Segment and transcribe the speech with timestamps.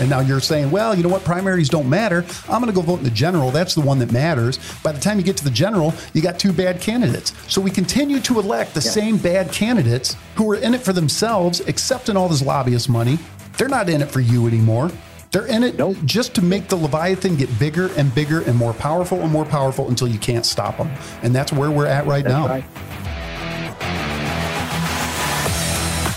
[0.00, 1.24] And now you're saying, well, you know what?
[1.24, 2.24] Primaries don't matter.
[2.48, 3.50] I'm going to go vote in the general.
[3.50, 4.58] That's the one that matters.
[4.82, 7.32] By the time you get to the general, you got two bad candidates.
[7.52, 11.60] So we continue to elect the same bad candidates who are in it for themselves,
[11.60, 13.18] accepting all this lobbyist money.
[13.56, 14.90] They're not in it for you anymore.
[15.32, 15.96] They're in it Nope.
[16.04, 19.88] just to make the Leviathan get bigger and bigger and more powerful and more powerful
[19.88, 20.90] until you can't stop them.
[21.22, 22.46] And that's where we're at right That's now.
[22.48, 22.64] right.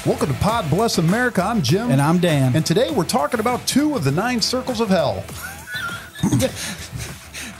[0.09, 1.43] Welcome to Pod Bless America.
[1.43, 1.91] I'm Jim.
[1.91, 2.55] And I'm Dan.
[2.55, 5.23] And today we're talking about two of the nine circles of hell.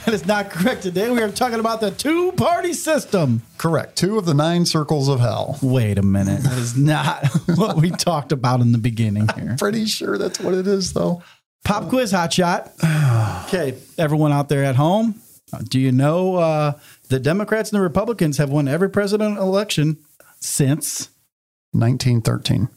[0.05, 0.81] That is not correct.
[0.81, 3.43] Today we are talking about the two party system.
[3.59, 3.95] Correct.
[3.95, 5.59] Two of the nine circles of hell.
[5.61, 6.41] Wait a minute.
[6.41, 9.55] That is not what we talked about in the beginning here.
[9.59, 11.21] Pretty sure that's what it is, though.
[11.63, 12.71] Pop quiz hot shot.
[13.45, 15.21] Okay, everyone out there at home,
[15.67, 16.73] do you know uh,
[17.09, 19.97] the Democrats and the Republicans have won every presidential election
[20.39, 21.09] since
[21.71, 22.69] 1913.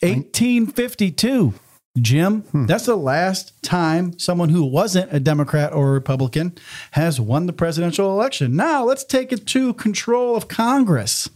[0.00, 1.54] 1852?
[1.98, 6.58] Jim, that's the last time someone who wasn't a Democrat or a Republican
[6.92, 8.56] has won the presidential election.
[8.56, 11.30] Now let's take it to control of Congress.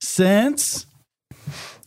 [0.00, 0.86] Since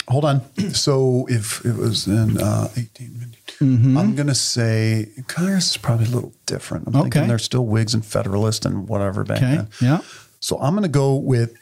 [0.08, 0.42] Hold on.
[0.74, 3.28] So if it was in uh, 1852,
[3.62, 3.96] Mm-hmm.
[3.96, 6.88] I'm going to say Congress is probably a little different.
[6.88, 7.04] I'm Okay.
[7.12, 9.68] thinking they're still Whigs and Federalists and whatever back okay, then.
[9.80, 10.00] yeah,
[10.40, 11.56] So I'm going to go with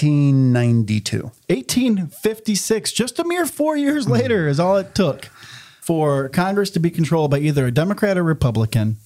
[0.00, 1.22] 1892.
[1.48, 5.26] 1856, just a mere four years later, is all it took
[5.80, 8.96] for Congress to be controlled by either a Democrat or Republican.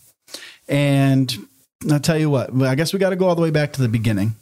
[0.69, 1.35] And
[1.91, 3.83] I'll tell you what, I guess we got to go all the way back to
[3.83, 4.35] the beginning,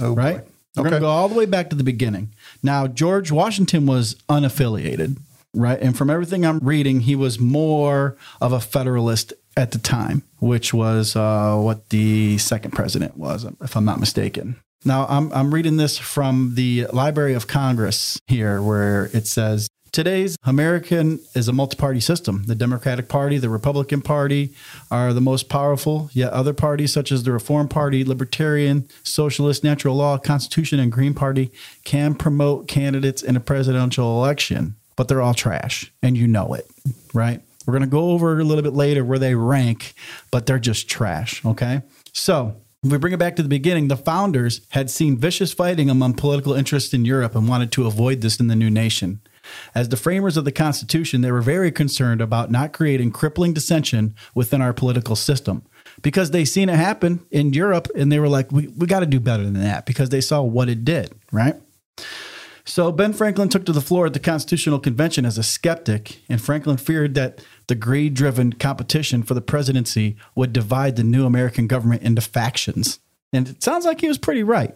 [0.00, 0.38] Oh, right?
[0.38, 0.44] boy.
[0.76, 2.32] We're going to go all the way back to the beginning.
[2.60, 5.18] Now, George Washington was unaffiliated,
[5.54, 5.78] right?
[5.80, 10.74] And from everything I'm reading, he was more of a Federalist at the time, which
[10.74, 14.56] was uh, what the second president was, if I'm not mistaken.
[14.84, 20.36] Now, I'm, I'm reading this from the Library of Congress here, where it says, Today's
[20.42, 22.42] American is a multi party system.
[22.46, 24.52] The Democratic Party, the Republican Party
[24.90, 29.94] are the most powerful, yet other parties such as the Reform Party, Libertarian, Socialist, Natural
[29.94, 31.52] Law, Constitution, and Green Party
[31.84, 36.66] can promote candidates in a presidential election, but they're all trash, and you know it,
[37.14, 37.40] right?
[37.64, 39.94] We're going to go over a little bit later where they rank,
[40.32, 41.82] but they're just trash, okay?
[42.12, 45.88] So, if we bring it back to the beginning, the founders had seen vicious fighting
[45.88, 49.20] among political interests in Europe and wanted to avoid this in the new nation.
[49.74, 54.14] As the framers of the Constitution, they were very concerned about not creating crippling dissension
[54.34, 55.62] within our political system
[56.02, 59.06] because they seen it happen in Europe and they were like, we, we got to
[59.06, 61.56] do better than that because they saw what it did, right?
[62.66, 66.40] So Ben Franklin took to the floor at the Constitutional Convention as a skeptic, and
[66.40, 71.66] Franklin feared that the greed driven competition for the presidency would divide the new American
[71.66, 73.00] government into factions.
[73.32, 74.74] And it sounds like he was pretty right.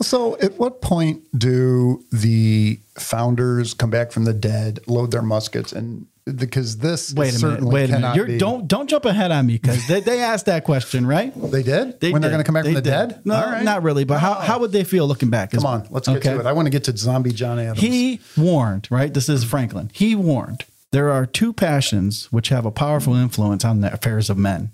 [0.00, 5.72] So, at what point do the founders come back from the dead, load their muskets,
[5.72, 6.06] and
[6.36, 7.40] because this Wait a minute.
[7.40, 8.26] certainly Wait a minute.
[8.26, 11.32] be- don't don't jump ahead on me because they, they asked that question, right?
[11.50, 12.90] They did They when they're going to come back They from the did.
[12.90, 13.22] dead.
[13.24, 13.62] No, right.
[13.64, 14.04] not really.
[14.04, 15.50] But how, how would they feel looking back?
[15.52, 16.46] Come on, let's get to it.
[16.46, 17.80] I want to get to zombie John Adams.
[17.80, 19.12] He warned, right?
[19.12, 19.90] This is Franklin.
[19.94, 24.36] He warned there are two passions which have a powerful influence on the affairs of
[24.38, 24.70] men.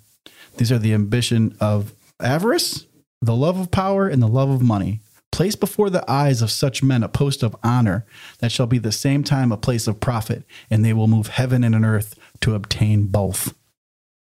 [0.56, 2.86] These are the ambition of avarice,
[3.20, 5.00] the love of power, and the love of money.
[5.34, 8.06] Place before the eyes of such men a post of honor
[8.38, 11.64] that shall be the same time a place of profit, and they will move heaven
[11.64, 13.52] and an earth to obtain both.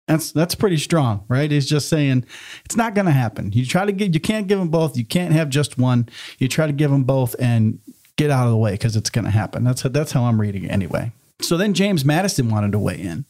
[0.08, 1.50] That's that's pretty strong, right?
[1.50, 2.24] He's just saying
[2.64, 3.52] it's not going to happen.
[3.52, 4.96] You try to get, you can't give them both.
[4.96, 6.08] You can't have just one.
[6.38, 7.78] You try to give them both and
[8.16, 9.64] get out of the way because it's going to happen.
[9.64, 11.12] That's that's how I'm reading it anyway.
[11.42, 13.26] So then James Madison wanted to weigh in,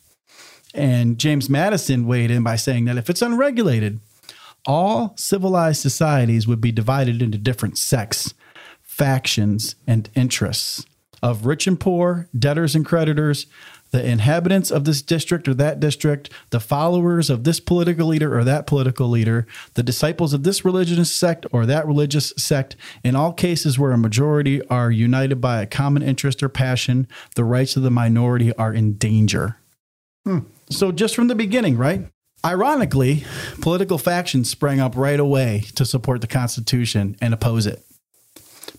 [0.72, 3.98] and James Madison weighed in by saying that if it's unregulated,
[4.66, 8.34] all civilized societies would be divided into different sects,
[8.82, 10.86] factions, and interests
[11.22, 13.46] of rich and poor, debtors and creditors,
[13.92, 18.42] the inhabitants of this district or that district, the followers of this political leader or
[18.42, 22.74] that political leader, the disciples of this religious sect or that religious sect.
[23.04, 27.06] In all cases where a majority are united by a common interest or passion,
[27.36, 29.58] the rights of the minority are in danger.
[30.24, 30.40] Hmm.
[30.70, 32.06] So, just from the beginning, right?
[32.44, 33.24] Ironically,
[33.60, 37.84] political factions sprang up right away to support the Constitution and oppose it.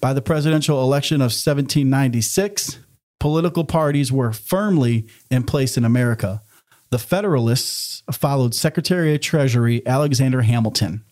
[0.01, 2.79] By the presidential election of 1796,
[3.21, 6.41] political parties were firmly in place in America.
[6.89, 11.05] The Federalists followed Secretary of Treasury Alexander Hamilton.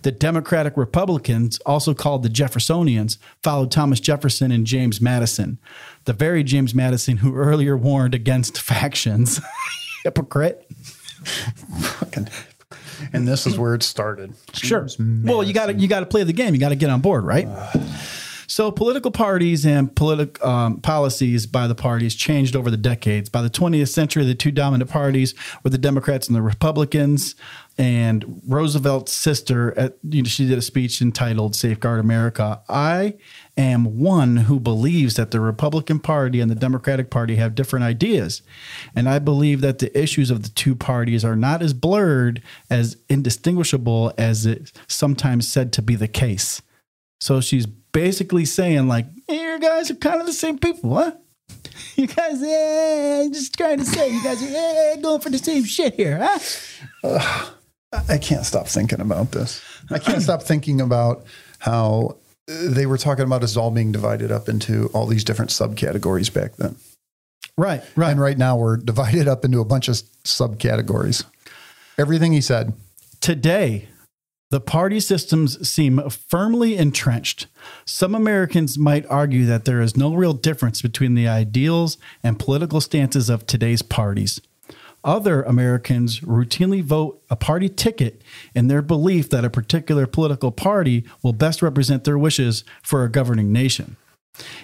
[0.00, 5.58] The Democratic Republicans, also called the Jeffersonians, followed Thomas Jefferson and James Madison,
[6.04, 9.40] the very James Madison who earlier warned against factions.
[10.04, 10.66] Hypocrite.
[11.24, 12.28] Fucking-
[13.12, 14.32] and this is where it started.
[14.54, 14.86] Sure.
[14.98, 16.54] Well, you got to you got to play the game.
[16.54, 17.46] You got to get on board, right?
[18.52, 23.30] So political parties and political um, policies by the parties changed over the decades.
[23.30, 25.34] By the 20th century, the two dominant parties
[25.64, 27.34] were the Democrats and the Republicans.
[27.78, 33.14] And Roosevelt's sister, at, you know, she did a speech entitled "Safeguard America." I
[33.56, 38.42] am one who believes that the Republican Party and the Democratic Party have different ideas,
[38.94, 42.98] and I believe that the issues of the two parties are not as blurred, as
[43.08, 46.60] indistinguishable as it sometimes said to be the case.
[47.18, 51.12] So she's basically saying, like, hey, you guys are kind of the same people, huh?
[51.94, 55.64] You guys, yeah, just trying to say, you guys are yeah, going for the same
[55.64, 57.50] shit here, huh?
[58.08, 59.62] I can't stop thinking about this.
[59.90, 61.24] I can't stop thinking about
[61.58, 62.16] how
[62.46, 66.56] they were talking about us all being divided up into all these different subcategories back
[66.56, 66.76] then.
[67.56, 68.10] Right, right.
[68.10, 71.24] And right now we're divided up into a bunch of subcategories.
[71.98, 72.72] Everything he said.
[73.20, 73.88] Today,
[74.52, 77.46] the party systems seem firmly entrenched.
[77.86, 82.82] Some Americans might argue that there is no real difference between the ideals and political
[82.82, 84.42] stances of today's parties.
[85.02, 88.20] Other Americans routinely vote a party ticket
[88.54, 93.10] in their belief that a particular political party will best represent their wishes for a
[93.10, 93.96] governing nation.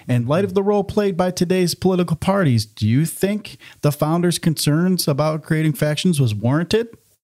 [0.07, 4.37] In light of the role played by today's political parties, do you think the founders'
[4.37, 6.89] concerns about creating factions was warranted?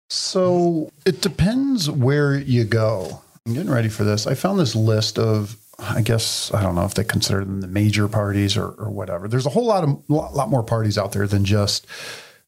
[0.10, 3.22] So it depends where you go.
[3.46, 4.28] I'm getting ready for this.
[4.28, 7.68] I found this list of, I guess, I don't know if they consider them the
[7.68, 9.28] major parties or, or whatever.
[9.28, 11.86] There's a whole lot of lot more parties out there than just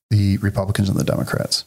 [0.10, 1.66] the Republicans and the Democrats.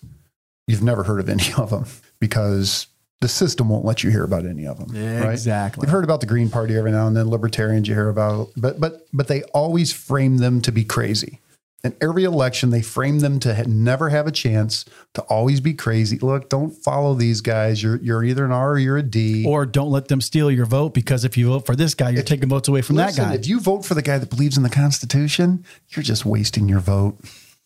[0.66, 1.84] You've never heard of any of them
[2.20, 2.87] because
[3.20, 4.94] the system won't let you hear about any of them.
[5.25, 5.32] right?
[5.32, 5.82] Exactly.
[5.84, 8.81] You've heard about the Green Party every now and then, libertarians you hear about, but
[8.81, 11.40] but but they always frame them to be crazy.
[11.82, 14.85] In every election, they frame them to ha- never have a chance,
[15.15, 16.19] to always be crazy.
[16.19, 17.82] Look, don't follow these guys.
[17.82, 19.47] You're you're either an R or you're a D.
[19.47, 22.23] Or don't let them steal your vote because if you vote for this guy, you're
[22.23, 23.35] taking votes away from Listen, that guy.
[23.37, 26.81] If you vote for the guy that believes in the Constitution, you're just wasting your
[26.81, 27.19] vote.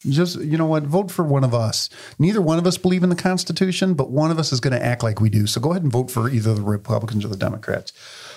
[0.09, 0.85] Just you know what?
[0.85, 1.89] Vote for one of us.
[2.19, 4.85] Neither one of us believe in the Constitution, but one of us is going to
[4.85, 5.47] act like we do.
[5.47, 7.93] So go ahead and vote for either the Republicans or the Democrats.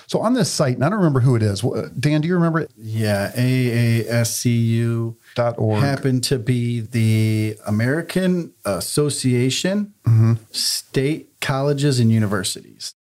[0.08, 1.60] So on this site, and I don't remember who it is.
[2.00, 2.70] Dan, do you remember it?
[2.78, 5.82] yeah, AASCU Dot org.
[5.82, 10.34] happened to be the American Association mm-hmm.
[10.50, 12.94] State Colleges and Universities.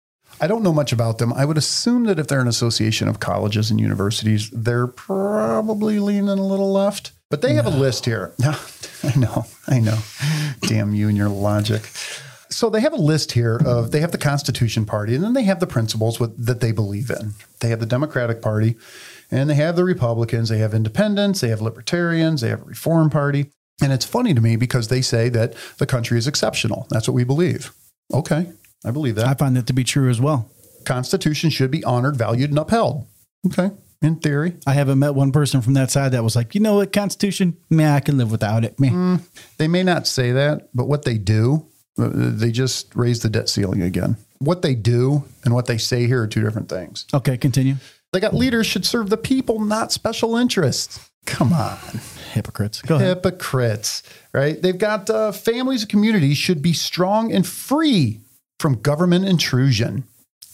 [0.42, 1.32] I don't know much about them.
[1.32, 6.28] I would assume that if they're an association of colleges and universities, they're probably leaning
[6.28, 7.12] a little left.
[7.30, 8.34] But they have a list here.
[9.04, 10.00] I know, I know.
[10.62, 11.88] Damn you and your logic.
[12.56, 15.44] So they have a list here of they have the Constitution Party, and then they
[15.44, 17.34] have the principles with, that they believe in.
[17.60, 18.78] They have the Democratic Party,
[19.30, 20.48] and they have the Republicans.
[20.48, 21.42] They have independents.
[21.42, 22.40] They have libertarians.
[22.40, 23.52] They have a Reform Party.
[23.82, 26.88] And it's funny to me because they say that the country is exceptional.
[26.90, 27.74] That's what we believe.
[28.14, 28.48] Okay,
[28.86, 29.26] I believe that.
[29.26, 30.50] I find that to be true as well.
[30.86, 33.06] Constitution should be honored, valued, and upheld.
[33.48, 33.72] Okay,
[34.02, 34.56] in theory.
[34.66, 37.58] I haven't met one person from that side that was like, you know what, Constitution,
[37.70, 38.80] man, I can live without it.
[38.80, 38.94] Man.
[38.94, 43.50] Mm, they may not say that, but what they do, they just raise the debt
[43.50, 44.18] ceiling again.
[44.40, 47.06] What they do and what they say here are two different things.
[47.14, 47.76] Okay, continue.
[48.12, 51.10] They got leaders should serve the people, not special interests.
[51.26, 51.78] Come on,
[52.34, 52.82] Hypocrites.
[52.82, 53.08] Go ahead.
[53.18, 54.04] hypocrites,
[54.34, 54.62] right?
[54.62, 58.20] They've got uh, families and communities should be strong and free
[58.60, 60.04] from government intrusion.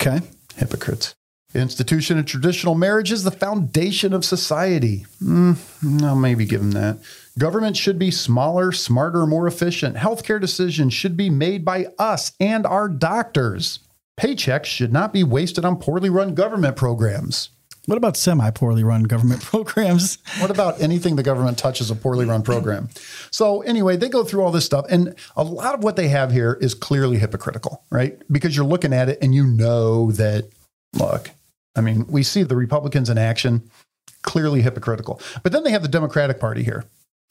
[0.01, 0.21] Okay.
[0.55, 1.13] Hypocrites.
[1.53, 5.05] Institution of traditional marriage is the foundation of society.
[5.21, 6.97] Mm, no, maybe give them that.
[7.37, 9.95] Government should be smaller, smarter, more efficient.
[9.95, 13.79] Healthcare decisions should be made by us and our doctors.
[14.19, 17.49] Paychecks should not be wasted on poorly run government programs.
[17.85, 20.17] What about semi poorly run government programs?
[20.39, 22.89] What about anything the government touches a poorly run program?
[23.31, 26.31] So anyway, they go through all this stuff, and a lot of what they have
[26.31, 28.21] here is clearly hypocritical, right?
[28.31, 30.49] Because you're looking at it and you know that.
[30.93, 31.31] Look,
[31.75, 33.69] I mean, we see the Republicans in action,
[34.23, 35.21] clearly hypocritical.
[35.41, 36.83] But then they have the Democratic Party here.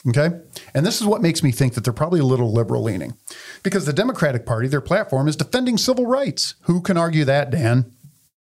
[0.07, 0.29] Okay.
[0.73, 3.15] And this is what makes me think that they're probably a little liberal leaning
[3.61, 6.55] because the Democratic Party, their platform is defending civil rights.
[6.61, 7.91] Who can argue that, Dan?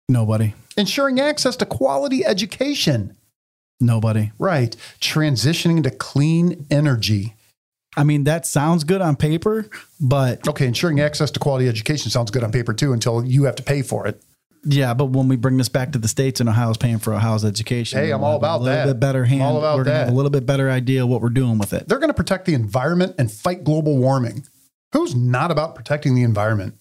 [0.08, 0.54] Nobody.
[0.78, 3.18] Ensuring access to quality education.
[3.82, 4.32] Nobody.
[4.40, 4.76] Right.
[5.02, 7.36] Transitioning to clean energy.
[7.98, 9.66] I mean, that sounds good on paper,
[10.00, 10.66] but Okay.
[10.68, 13.82] Ensuring access to quality education sounds good on paper too until you have to pay
[13.82, 14.22] for it.
[14.64, 17.46] Yeah, but when we bring this back to the states and Ohio's paying for Ohio's
[17.46, 18.94] education, Hey, I'm all about a little that.
[18.94, 19.42] bit better hand.
[19.42, 21.74] I'm all about We're gonna have a little bit better idea what we're doing with
[21.74, 21.88] it.
[21.88, 24.46] They're going to protect the environment and fight global warming.
[24.94, 26.76] Who's not about protecting the environment?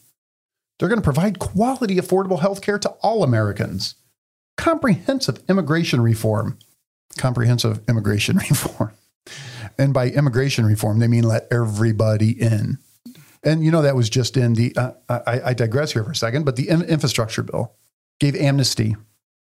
[0.78, 3.96] They're going to provide quality, affordable health care to all Americans.
[4.56, 6.58] Comprehensive immigration reform.
[7.16, 8.92] Comprehensive immigration reform.
[9.76, 12.78] And by immigration reform, they mean let everybody in.
[13.44, 16.16] And you know, that was just in the, uh, I, I digress here for a
[16.16, 17.74] second, but the in- infrastructure bill
[18.20, 18.96] gave amnesty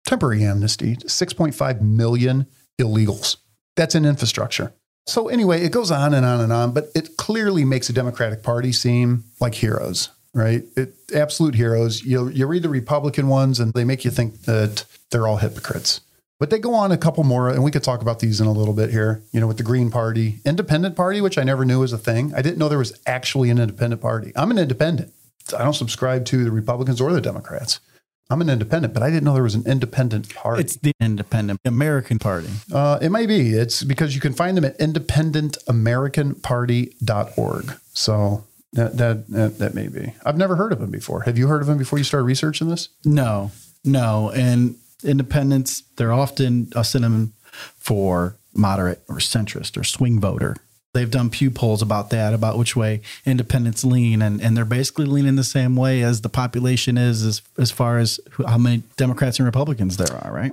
[0.07, 2.47] temporary amnesty to 6.5 million
[2.81, 3.37] illegals.
[3.77, 4.73] That's in infrastructure.
[5.07, 8.43] So, anyway, it goes on and on and on, but it clearly makes the Democratic
[8.43, 10.65] Party seem like heroes, right?
[10.77, 12.03] It, absolute heroes.
[12.03, 16.01] You, you read the Republican ones and they make you think that they're all hypocrites.
[16.39, 18.53] But they go on a couple more, and we could talk about these in a
[18.53, 19.23] little bit here.
[19.33, 22.35] You know, with the Green Party, Independent Party, which I never knew was a thing.
[22.35, 24.33] I didn't know there was actually an independent party.
[24.37, 25.13] I'm an independent.
[25.57, 27.81] I don't subscribe to the Republicans or the Democrats.
[28.29, 30.63] I'm an independent, but I didn't know there was an independent party.
[30.63, 32.49] It's the Independent American Party.
[32.73, 33.53] Uh, it might be.
[33.53, 37.73] It's because you can find them at independentamericanparty.org.
[37.93, 40.13] So that, that that that may be.
[40.25, 41.21] I've never heard of them before.
[41.23, 42.89] Have you heard of them before you started researching this?
[43.05, 43.53] No,
[43.85, 44.33] no.
[44.35, 44.75] And
[45.05, 47.33] independents, they're often a synonym
[47.77, 50.57] for moderate or centrist or swing voter.
[50.93, 55.05] They've done Pew polls about that, about which way independents lean, and, and they're basically
[55.05, 59.39] leaning the same way as the population is as, as far as how many Democrats
[59.39, 60.53] and Republicans there are, right?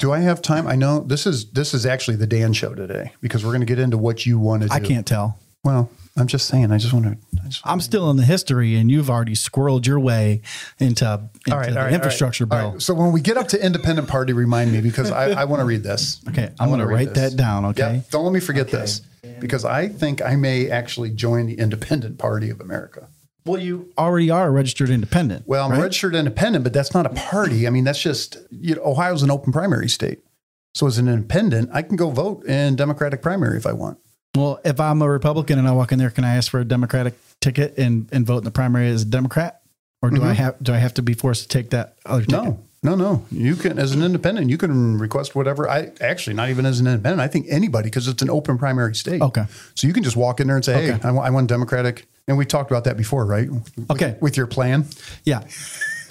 [0.00, 0.66] Do I have time?
[0.66, 3.66] I know this is this is actually the Dan show today because we're going to
[3.66, 4.74] get into what you want to do.
[4.74, 5.38] I can't tell.
[5.62, 6.70] Well, I'm just saying.
[6.70, 7.18] I just want to.
[7.42, 10.42] I just I'm still in the history, and you've already squirreled your way
[10.78, 12.56] into, into all right, the all right, infrastructure all right.
[12.56, 12.66] bill.
[12.66, 12.82] All right.
[12.82, 15.66] So when we get up to independent party, remind me because I, I want to
[15.66, 16.20] read this.
[16.28, 17.32] Okay, I I'm going wanna write this.
[17.32, 17.64] that down.
[17.66, 17.96] Okay.
[17.96, 19.00] Yeah, don't let me forget this
[19.40, 23.08] because I think I may actually join the Independent Party of America.
[23.44, 25.46] Well, you already are a registered independent.
[25.46, 25.82] Well, I'm right?
[25.82, 27.66] registered independent, but that's not a party.
[27.66, 30.20] I mean, that's just you know, Ohio's an open primary state.
[30.74, 33.98] So as an independent, I can go vote in Democratic primary if I want.
[34.34, 36.64] Well, if I'm a Republican and I walk in there, can I ask for a
[36.64, 39.60] Democratic ticket and, and vote in the primary as a Democrat,
[40.02, 42.40] or do I have do I have to be forced to take that other ticket?
[42.40, 42.60] Mm-hmm.
[42.82, 43.26] No, no, no.
[43.30, 45.70] You can, as an independent, you can request whatever.
[45.70, 47.20] I actually not even as an independent.
[47.22, 49.22] I think anybody because it's an open primary state.
[49.22, 49.46] Okay.
[49.74, 50.98] So you can just walk in there and say, Okay.
[51.00, 53.48] "Hey, I want, I want Democratic." And we talked about that before, right?
[53.90, 54.12] Okay.
[54.12, 54.86] With, with your plan,
[55.24, 55.44] Yeah,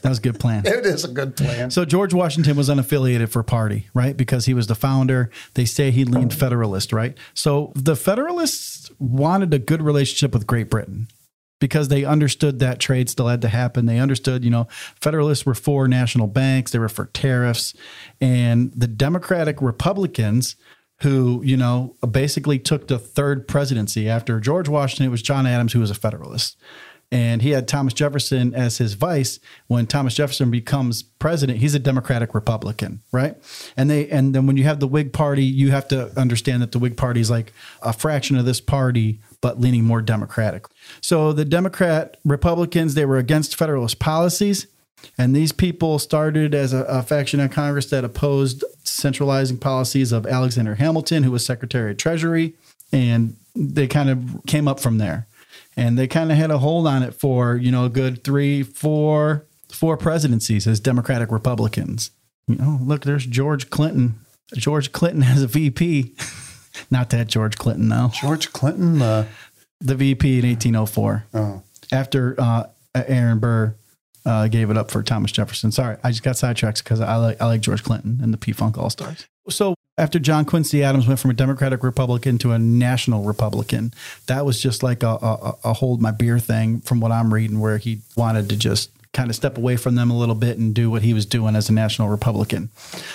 [0.04, 0.64] that was a good plan.
[0.66, 1.72] it is a good plan.
[1.72, 4.16] So George Washington was unaffiliated for party, right?
[4.16, 5.32] Because he was the founder.
[5.54, 7.18] They say he leaned Federalist, right?
[7.34, 11.08] So the Federalists wanted a good relationship with Great Britain
[11.62, 13.86] because they understood that trade still had to happen.
[13.86, 14.68] They understood, you know,
[15.00, 17.74] Federalists were for national banks, they were for tariffs,
[18.20, 20.58] and the Democratic Republicans
[21.02, 25.72] who, you know, basically took the third presidency after George Washington, it was John Adams
[25.72, 26.58] who was a Federalist
[27.14, 29.40] and he had Thomas Jefferson as his vice.
[29.68, 33.38] When Thomas Jefferson becomes president, he's a Democratic Republican, right?
[33.78, 36.72] And they and then when you have the Whig Party, you have to understand that
[36.72, 37.54] the Whig Party is like
[37.84, 40.66] a fraction of this party, but leaning more Democratic.
[41.02, 44.66] So the Democrat Republicans they were against Federalist policies.
[45.18, 50.26] And these people started as a, a faction in Congress that opposed centralizing policies of
[50.26, 52.56] Alexander Hamilton, who was Secretary of Treasury.
[52.92, 55.28] And they kind of came up from there
[55.76, 58.64] and they kind of had a hold on it for you know a good three,
[58.64, 62.12] four, four presidencies as Democratic Republicans.
[62.48, 64.20] You know, look, there's George Clinton.
[64.56, 66.14] George Clinton has a VP.
[66.92, 68.10] Not that George Clinton, though.
[68.14, 69.02] George Clinton.
[69.02, 69.28] Uh,
[69.80, 71.62] The VP in 1804 oh,
[71.92, 72.64] after uh,
[72.96, 73.76] Aaron Burr
[74.26, 75.72] uh, gave it up for Thomas Jefferson.
[75.72, 78.54] Sorry, I just got sidetracked because I like I like George Clinton and the P
[78.54, 79.28] Funk All Stars.
[79.50, 83.94] So after John Quincy Adams went from a Democratic Republican to a national Republican,
[84.28, 87.60] that was just like a, a, a hold my beer thing from what I'm reading,
[87.60, 90.74] where he wanted to just kind of step away from them a little bit and
[90.74, 92.70] do what he was doing as a national Republican.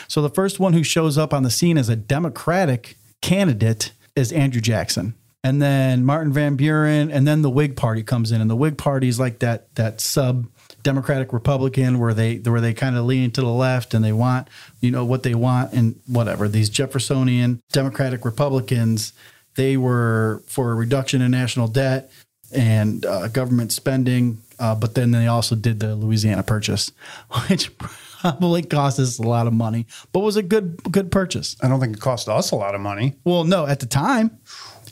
[0.07, 4.33] So the first one who shows up on the scene as a Democratic candidate is
[4.33, 5.15] Andrew Jackson.
[5.43, 8.77] And then Martin Van Buren, and then the Whig Party comes in, and the Whig
[8.77, 10.49] Party is like that that sub
[10.83, 14.49] Democratic Republican where they where they kind of lean to the left and they want
[14.81, 19.13] you know what they want and whatever these Jeffersonian Democratic Republicans
[19.59, 22.11] they were for a reduction in national debt
[22.53, 26.91] and uh, government spending, uh, but then they also did the Louisiana Purchase,
[27.49, 31.57] which probably cost us a lot of money, but was a good good purchase.
[31.61, 33.17] I don't think it cost us a lot of money.
[33.25, 34.39] Well, no, at the time,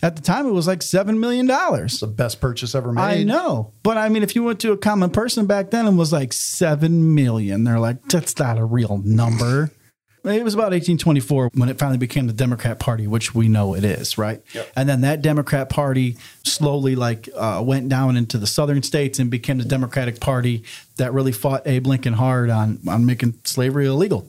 [0.03, 1.93] at the time it was like seven million dollars.
[1.93, 3.03] It's the best purchase ever made.
[3.03, 5.95] I know, but I mean, if you went to a common person back then, it
[5.95, 9.71] was like 7 million, They're like, that's not a real number.
[10.25, 13.85] It was about 1824 when it finally became the Democrat Party, which we know it
[13.85, 14.43] is, right?
[14.55, 14.73] Yep.
[14.75, 19.31] And then that Democrat Party slowly like uh, went down into the southern states and
[19.31, 20.65] became the Democratic Party
[20.97, 24.29] that really fought Abe Lincoln hard on on making slavery illegal.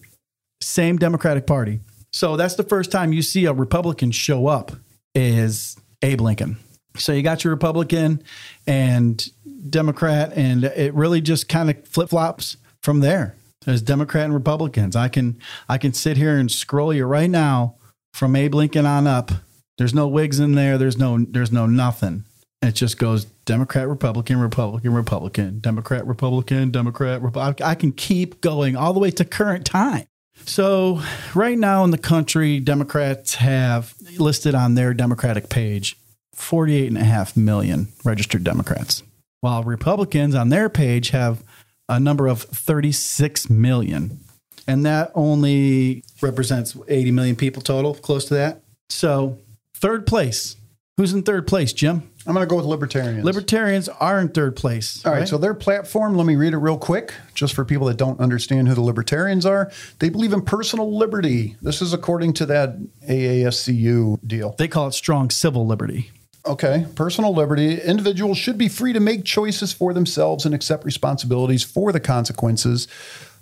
[0.62, 1.80] Same Democratic Party.
[2.12, 4.74] So that's the first time you see a Republican show up
[5.18, 6.58] is Abe Lincoln.
[6.96, 8.22] So you got your Republican
[8.68, 9.28] and
[9.70, 13.36] Democrat, and it really just kind of flip flops from there.
[13.66, 14.96] There's Democrat and Republicans.
[14.96, 17.76] I can I can sit here and scroll you right now
[18.14, 19.32] from Abe Lincoln on up.
[19.78, 20.78] There's no Whigs in there.
[20.78, 22.24] There's no there's no nothing.
[22.62, 27.66] It just goes Democrat, Republican, Republican, Republican, Democrat, Republican, Democrat, Republican.
[27.66, 30.06] I can keep going all the way to current time.
[30.46, 31.02] So,
[31.36, 35.98] right now in the country, Democrats have listed on their Democratic page
[36.36, 39.04] 48.5 million registered Democrats,
[39.42, 41.44] while Republicans on their page have
[41.90, 44.20] a number of 36 million.
[44.68, 48.62] And that only represents 80 million people total, close to that.
[48.90, 49.38] So,
[49.74, 50.56] third place.
[50.98, 52.10] Who's in third place, Jim?
[52.28, 53.24] I'm going to go with libertarians.
[53.24, 55.06] Libertarians are in third place.
[55.06, 57.96] All right, so their platform, let me read it real quick, just for people that
[57.96, 59.72] don't understand who the libertarians are.
[60.00, 61.56] They believe in personal liberty.
[61.62, 64.56] This is according to that AASCU deal.
[64.58, 66.12] they call it strong civil liberty.
[66.46, 67.82] Okay, personal liberty.
[67.82, 72.88] Individuals should be free to make choices for themselves and accept responsibilities for the consequences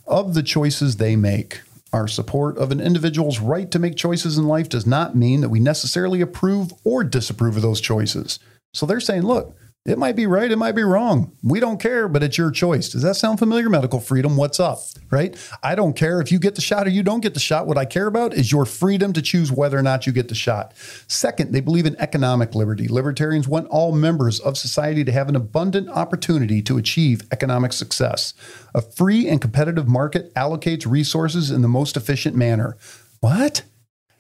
[0.08, 1.62] of the choices they make.
[1.94, 5.50] Our support of an individual's right to make choices in life does not mean that
[5.50, 8.40] we necessarily approve or disapprove of those choices.
[8.76, 9.56] So they're saying, look,
[9.86, 11.32] it might be right, it might be wrong.
[11.44, 12.90] We don't care, but it's your choice.
[12.90, 13.70] Does that sound familiar?
[13.70, 14.80] Medical freedom, what's up?
[15.12, 15.38] Right?
[15.62, 17.68] I don't care if you get the shot or you don't get the shot.
[17.68, 20.36] What I care about is your freedom to choose whether or not you get the
[20.36, 20.74] shot.
[21.08, 22.88] Second, they believe in economic liberty.
[22.88, 28.34] Libertarians want all members of society to have an abundant opportunity to achieve economic success.
[28.74, 32.76] A free and competitive market allocates resources in the most efficient manner.
[33.20, 33.62] What?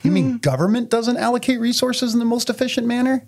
[0.03, 0.37] You mean hmm.
[0.37, 3.27] government doesn't allocate resources in the most efficient manner?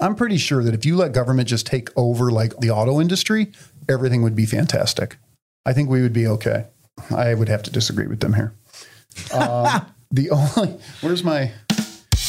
[0.00, 3.52] I'm pretty sure that if you let government just take over like the auto industry,
[3.88, 5.16] everything would be fantastic.
[5.66, 6.66] I think we would be okay.
[7.14, 8.54] I would have to disagree with them here.
[9.32, 9.80] Uh,
[10.10, 11.52] the only, where's my,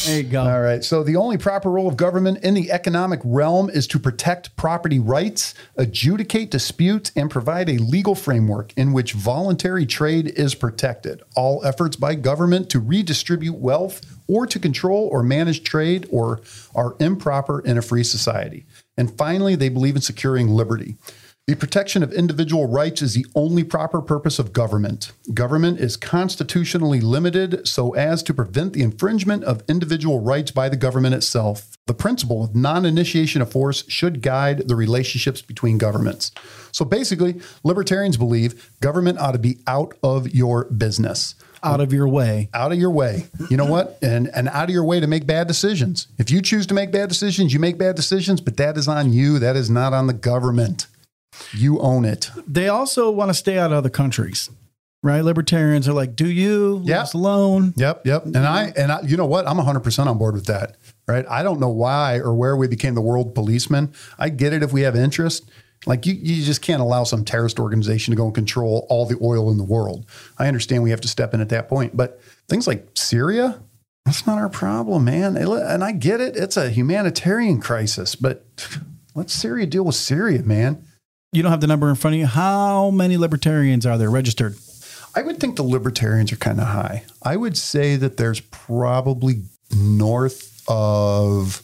[0.05, 0.43] There you go.
[0.43, 0.83] all right.
[0.83, 4.99] So the only proper role of government in the economic realm is to protect property
[4.99, 11.21] rights, adjudicate disputes, and provide a legal framework in which voluntary trade is protected.
[11.35, 16.41] All efforts by government to redistribute wealth or to control or manage trade or
[16.75, 18.65] are improper in a free society.
[18.95, 20.97] And finally, they believe in securing liberty.
[21.49, 25.13] The protection of individual rights is the only proper purpose of government.
[25.33, 30.75] Government is constitutionally limited so as to prevent the infringement of individual rights by the
[30.77, 31.75] government itself.
[31.87, 36.31] The principle of non initiation of force should guide the relationships between governments.
[36.71, 41.33] So basically, libertarians believe government ought to be out of your business
[41.63, 42.49] Out of your way.
[42.53, 43.25] out of your way.
[43.49, 43.97] You know what?
[44.03, 46.09] And and out of your way to make bad decisions.
[46.19, 49.11] If you choose to make bad decisions, you make bad decisions, but that is on
[49.11, 49.39] you.
[49.39, 50.85] That is not on the government.
[51.53, 52.29] You own it.
[52.47, 54.49] They also want to stay out of other countries,
[55.03, 55.21] right?
[55.21, 56.75] Libertarians are like, do you?
[56.75, 57.73] Leave us alone.
[57.77, 58.25] Yep, yep.
[58.25, 59.47] And I and I, you know what?
[59.47, 60.77] I'm 100% on board with that.
[61.07, 61.25] Right?
[61.27, 63.93] I don't know why or where we became the world policeman.
[64.17, 65.49] I get it if we have interest.
[65.85, 69.17] Like you, you just can't allow some terrorist organization to go and control all the
[69.21, 70.05] oil in the world.
[70.37, 73.61] I understand we have to step in at that point, but things like Syria,
[74.05, 75.37] that's not our problem, man.
[75.37, 78.45] And I get it; it's a humanitarian crisis, but
[79.15, 80.85] let Syria deal with Syria, man.
[81.31, 82.25] You don't have the number in front of you.
[82.25, 84.55] How many libertarians are there registered?
[85.15, 87.03] I would think the libertarians are kind of high.
[87.23, 89.43] I would say that there's probably
[89.75, 91.61] north of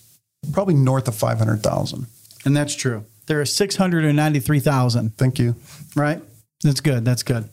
[0.53, 2.05] probably north of 500,000.
[2.45, 3.05] And that's true.
[3.27, 5.55] There are 693,000, Thank you.
[5.95, 6.21] right?
[6.63, 7.03] That's good.
[7.03, 7.49] That's good.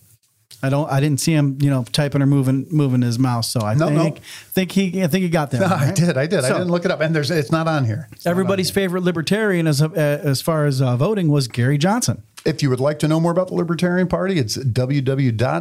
[0.62, 0.88] I don't.
[0.90, 3.50] I didn't see him, you know, typing or moving, moving his mouse.
[3.50, 4.02] So I No, no.
[4.02, 5.60] think, think he, I think he got there.
[5.60, 6.16] No, I did.
[6.16, 6.44] I did.
[6.44, 8.08] I didn't look it up, and there's it's not on here.
[8.12, 11.78] It's not on Everybody's favorite libertarian, as uh, as far as uh, voting, was Gary
[11.78, 12.22] Johnson.
[12.44, 14.56] If you would like to know more about the Libertarian Party, it's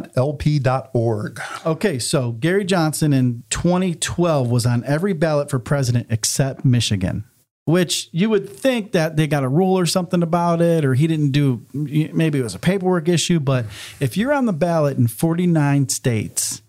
[0.02, 1.40] www.lp.org.
[1.66, 7.24] Okay, so Gary Johnson in 2012 was on every ballot for president except Michigan,
[7.64, 11.06] which you would think that they got a rule or something about it, or he
[11.06, 13.38] didn't do, maybe it was a paperwork issue.
[13.40, 13.66] But
[14.00, 16.60] if you're on the ballot in 49 states,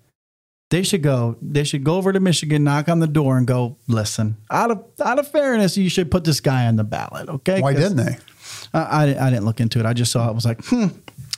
[0.70, 1.36] they should go.
[1.42, 3.78] They should go over to Michigan, knock on the door, and go.
[3.88, 7.30] Listen, out of out of fairness, you should put this guy on the ballot.
[7.30, 7.62] Okay?
[7.62, 8.18] Why didn't they?
[8.74, 9.86] I, I, didn't- I didn't look into it.
[9.86, 10.34] I just saw it.
[10.34, 10.88] Was like, hmm.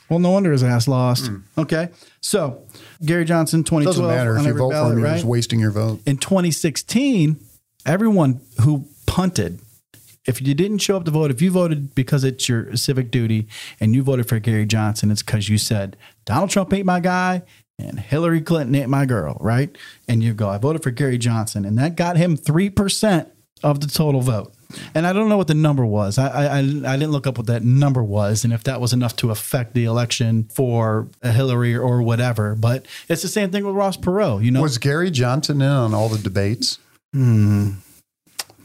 [0.08, 1.30] Well, no wonder his ass lost.
[1.58, 1.88] Okay.
[2.20, 2.62] So,
[3.04, 3.82] Gary Johnson, 2012.
[3.82, 3.84] Hmm.
[4.02, 6.00] Doesn't matter if you vote ballot, for him, you're just wasting your vote.
[6.06, 7.36] In 2016,
[7.84, 9.58] everyone who punted,
[10.26, 13.48] if you didn't show up to vote, if you voted because it's your civic duty
[13.80, 17.42] and you voted for Gary Johnson, it's because you said, Donald Trump ain't my guy
[17.78, 19.74] and Hillary Clinton ain't my girl, right?
[20.06, 21.64] And you go, I voted for Gary Johnson.
[21.64, 23.30] And that got him 3%
[23.62, 24.52] of the total vote.
[24.94, 26.18] And I don't know what the number was.
[26.18, 26.60] I, I, I
[26.98, 29.86] didn't look up what that number was and if that was enough to affect the
[29.86, 32.54] election for a Hillary or whatever.
[32.54, 34.44] But it's the same thing with Ross Perot.
[34.44, 36.78] You know, Was Gary Johnson in on all the debates?
[37.14, 37.76] Hmm.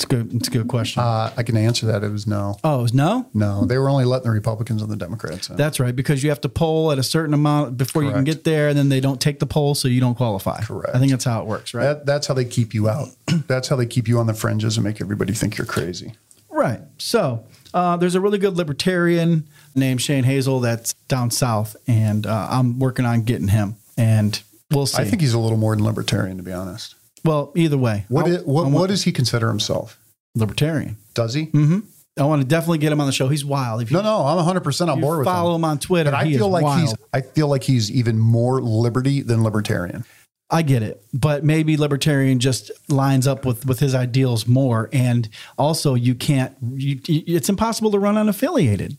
[0.02, 0.34] It's good.
[0.34, 1.04] It's a good question.
[1.04, 2.04] Uh, I can answer that.
[2.04, 2.58] It was no.
[2.64, 3.30] oh, it was no.
[3.34, 5.58] No, they were only letting the Republicans and the Democrats in.
[5.58, 8.44] That's right, because you have to poll at a certain amount before you can get
[8.44, 10.62] there, and then they don't take the poll, so you don't qualify.
[10.62, 10.96] Correct.
[10.96, 11.84] I think that's how it works, right?
[11.84, 13.10] That, that's how they keep you out.
[13.48, 16.14] That's how they keep you on the fringes and make everybody think you're crazy.
[16.50, 16.82] Right.
[16.98, 22.48] So uh, there's a really good libertarian named Shane Hazel that's down south, and uh,
[22.50, 23.76] I'm working on getting him.
[23.98, 25.02] And We'll see.
[25.02, 26.96] I think he's a little more than libertarian, to be honest.
[27.24, 29.98] Well, either way, What what, does he consider himself?
[30.36, 30.98] libertarian?
[31.14, 31.46] Does he?
[31.46, 31.80] hmm
[32.20, 33.30] I want to definitely get him on the show.
[33.30, 33.82] He's wild.
[33.82, 35.34] If you, No, no, I'm 100 percent on board with him.
[35.34, 35.64] follow him.
[35.64, 36.82] on Twitter, But I feel like wild.
[36.82, 40.04] he's I feel like he's even more liberty than libertarian.
[40.50, 45.30] I get it, but maybe libertarian just lines up with with his ideals more, and
[45.58, 46.54] also you can't.
[46.74, 48.98] You, you- it's impossible to run unaffiliated.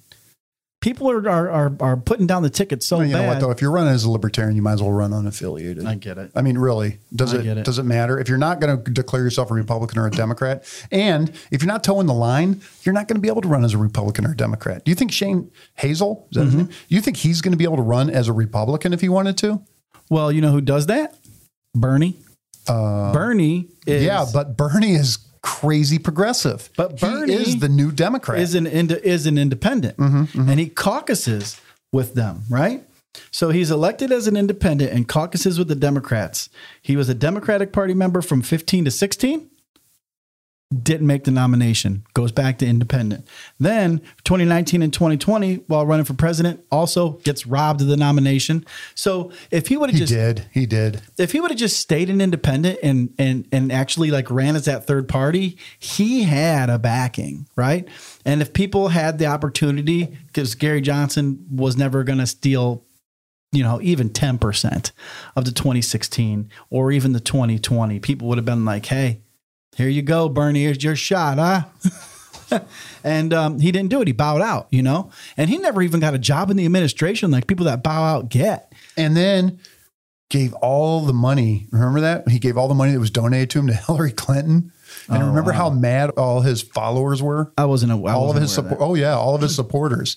[0.82, 3.22] People are are are, are putting down the ticket so Well, you bad.
[3.22, 3.50] know what though?
[3.50, 5.86] If you're running as a libertarian, you might as well run unaffiliated.
[5.86, 6.30] I get it.
[6.34, 7.64] I mean, really, does it, it.
[7.64, 10.64] does it matter if you're not going to declare yourself a Republican or a Democrat?
[10.90, 13.64] And if you're not toeing the line, you're not going to be able to run
[13.64, 14.84] as a Republican or a Democrat.
[14.84, 16.58] Do you think Shane Hazel, is that Mm-hmm.
[16.58, 16.68] name?
[16.88, 19.38] You think he's going to be able to run as a Republican if he wanted
[19.38, 19.62] to?
[20.10, 21.14] Well, you know who does that?
[21.74, 22.16] Bernie.
[22.66, 26.70] Bernie is Uh, yeah, but Bernie is crazy progressive.
[26.76, 28.38] But he Bernie is the new Democrat.
[28.40, 31.60] is an ind- is an independent, Mm-hmm, and he caucuses
[31.92, 32.84] with them, right?
[33.30, 36.48] So he's elected as an independent and caucuses with the Democrats.
[36.80, 39.50] He was a Democratic Party member from 15 to 16.
[40.72, 42.04] Didn't make the nomination.
[42.14, 43.26] Goes back to independent.
[43.60, 48.64] Then 2019 and 2020, while running for president, also gets robbed of the nomination.
[48.94, 50.46] So if he would have he just did.
[50.50, 51.02] He did.
[51.18, 54.64] if he would have just stayed an independent and and and actually like ran as
[54.64, 57.86] that third party, he had a backing, right?
[58.24, 62.84] And if people had the opportunity, because Gary Johnson was never going to steal,
[63.50, 64.92] you know, even ten percent
[65.36, 69.20] of the 2016 or even the 2020, people would have been like, "Hey,
[69.76, 70.62] here you go, Bernie.
[70.62, 72.60] Here's your shot, huh?"
[73.04, 74.06] and um, he didn't do it.
[74.06, 77.30] He bowed out, you know, and he never even got a job in the administration
[77.30, 78.72] like people that bow out get.
[78.96, 79.58] And then
[80.28, 81.66] gave all the money.
[81.70, 82.28] Remember that?
[82.28, 84.72] He gave all the money that was donated to him to Hillary Clinton.
[85.08, 85.56] And Oh, remember wow.
[85.56, 87.52] how mad all his followers were?
[87.56, 87.92] I wasn't.
[87.92, 88.80] A, I all of his aware support.
[88.90, 90.16] Oh yeah, all of his supporters.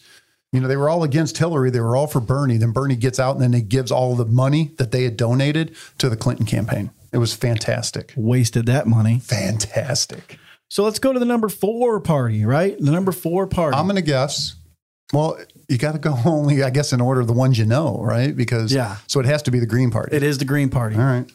[0.51, 1.69] You know, they were all against Hillary.
[1.69, 2.55] They were all for Bernie.
[2.57, 5.75] Then Bernie gets out and then he gives all the money that they had donated
[5.97, 6.91] to the Clinton campaign.
[7.15, 8.13] It was fantastic.
[8.17, 9.19] wasted that money.
[9.19, 10.37] Fantastic.
[10.69, 12.77] So let's go to the number four party, right?
[12.77, 13.77] The number four party.
[13.77, 14.55] I'm going to guess.
[15.13, 15.37] Well,
[15.69, 18.35] you got to go only, I guess, in order of the ones you know, right?
[18.35, 18.97] Because Yeah.
[19.07, 20.15] So it has to be the Green Party.
[20.15, 20.95] it is the Green Party.
[20.97, 21.31] All right.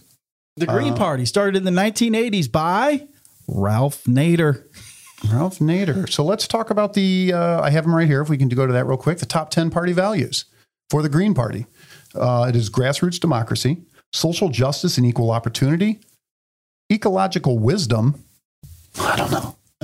[0.57, 3.07] The Green Party started in the 1980s by
[3.49, 4.65] Ralph Nader.
[5.33, 6.11] Ralph Nader.
[6.11, 7.33] So let's talk about the.
[7.33, 8.21] Uh, I have them right here.
[8.21, 10.45] If we can go to that real quick, the top ten party values
[10.91, 11.67] for the Green Party.
[12.15, 16.01] Uh, it is grassroots democracy, social justice and equal opportunity,
[16.91, 18.23] ecological wisdom.
[18.99, 19.57] I don't know.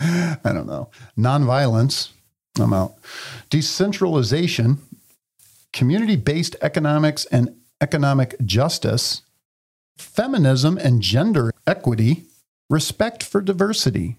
[0.00, 0.90] I don't know.
[1.18, 2.10] Nonviolence.
[2.60, 2.94] I'm out.
[3.48, 4.78] Decentralization,
[5.72, 9.22] community-based economics and economic justice,
[9.96, 12.24] feminism and gender equity,
[12.68, 14.16] respect for diversity,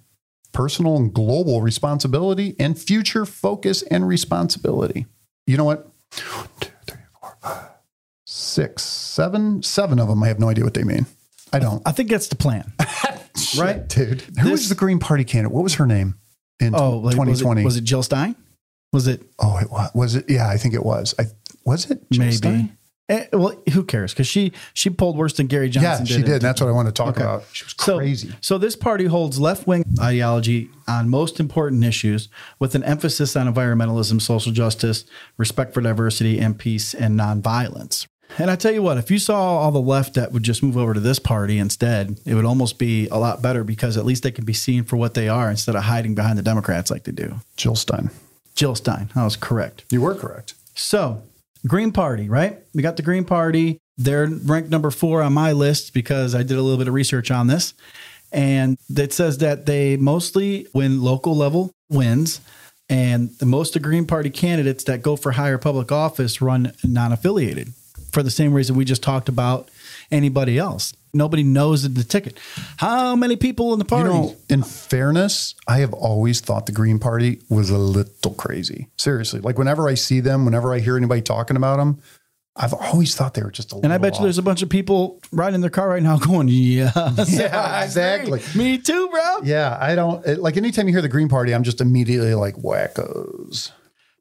[0.51, 5.05] personal and global responsibility, and future focus and responsibility.
[5.45, 5.87] You know what?
[6.31, 7.69] One, two, three, four, five,
[8.43, 10.21] six, seven, seven of them.
[10.23, 11.05] I have no idea what they mean.
[11.51, 11.81] I don't.
[11.85, 12.73] I think that's the plan.
[13.57, 14.21] Right, dude.
[14.41, 15.51] Who was the Green Party candidate?
[15.53, 16.15] What was her name
[16.59, 17.63] in Oh, like, was, it, 2020?
[17.63, 18.35] was it Jill Stein?
[18.91, 19.89] Was it oh, it was.
[19.95, 20.29] Was it?
[20.29, 21.15] Yeah, I think it was.
[21.17, 21.25] I
[21.65, 21.99] was it.
[22.11, 22.35] Jill maybe?
[22.35, 22.77] Stein?
[23.09, 24.13] Eh, well, who cares?
[24.13, 25.91] Because she she pulled worse than Gary Johnson.
[25.91, 26.41] Yeah, did she in did.
[26.43, 27.43] That's what I want to talk about.
[27.53, 28.33] She was So- crazy.
[28.39, 32.29] So this party holds left-wing ideology on most important issues
[32.59, 35.05] with an emphasis on environmentalism, social justice,
[35.37, 38.05] respect for diversity and peace and nonviolence.
[38.37, 40.75] And I tell you what, if you saw all the left that would just move
[40.75, 44.23] over to this party instead, it would almost be a lot better because at least
[44.23, 47.03] they can be seen for what they are instead of hiding behind the Democrats like
[47.03, 47.35] they do.
[47.57, 48.09] Jill Stein.
[48.55, 49.85] Jill Stein, I was correct.
[49.91, 50.55] You were correct.
[50.73, 51.21] So,
[51.67, 52.59] Green Party, right?
[52.73, 53.79] We got the Green Party.
[53.97, 57.29] They're ranked number four on my list because I did a little bit of research
[57.29, 57.73] on this.
[58.31, 62.41] And it says that they mostly win local level wins.
[62.89, 67.11] And the most of Green Party candidates that go for higher public office run non
[67.11, 67.73] affiliated
[68.13, 69.69] for the same reason we just talked about
[70.11, 70.93] anybody else.
[71.15, 72.39] Nobody knows the ticket.
[72.77, 74.09] How many people in the You party?
[74.09, 78.87] know, in fairness, I have always thought the Green Party was a little crazy.
[78.97, 81.99] Seriously, like whenever I see them, whenever I hear anybody talking about them,
[82.55, 83.85] I've always thought they were just a little.
[83.85, 86.47] and I bet you there's a bunch of people riding their car right now going,
[86.47, 86.91] yeah,
[87.27, 88.41] Yeah, exactly.
[88.55, 89.39] Me too, bro.
[89.43, 92.55] Yeah, I don't it, like anytime you hear the Green Party, I'm just immediately like
[92.55, 93.71] wackos.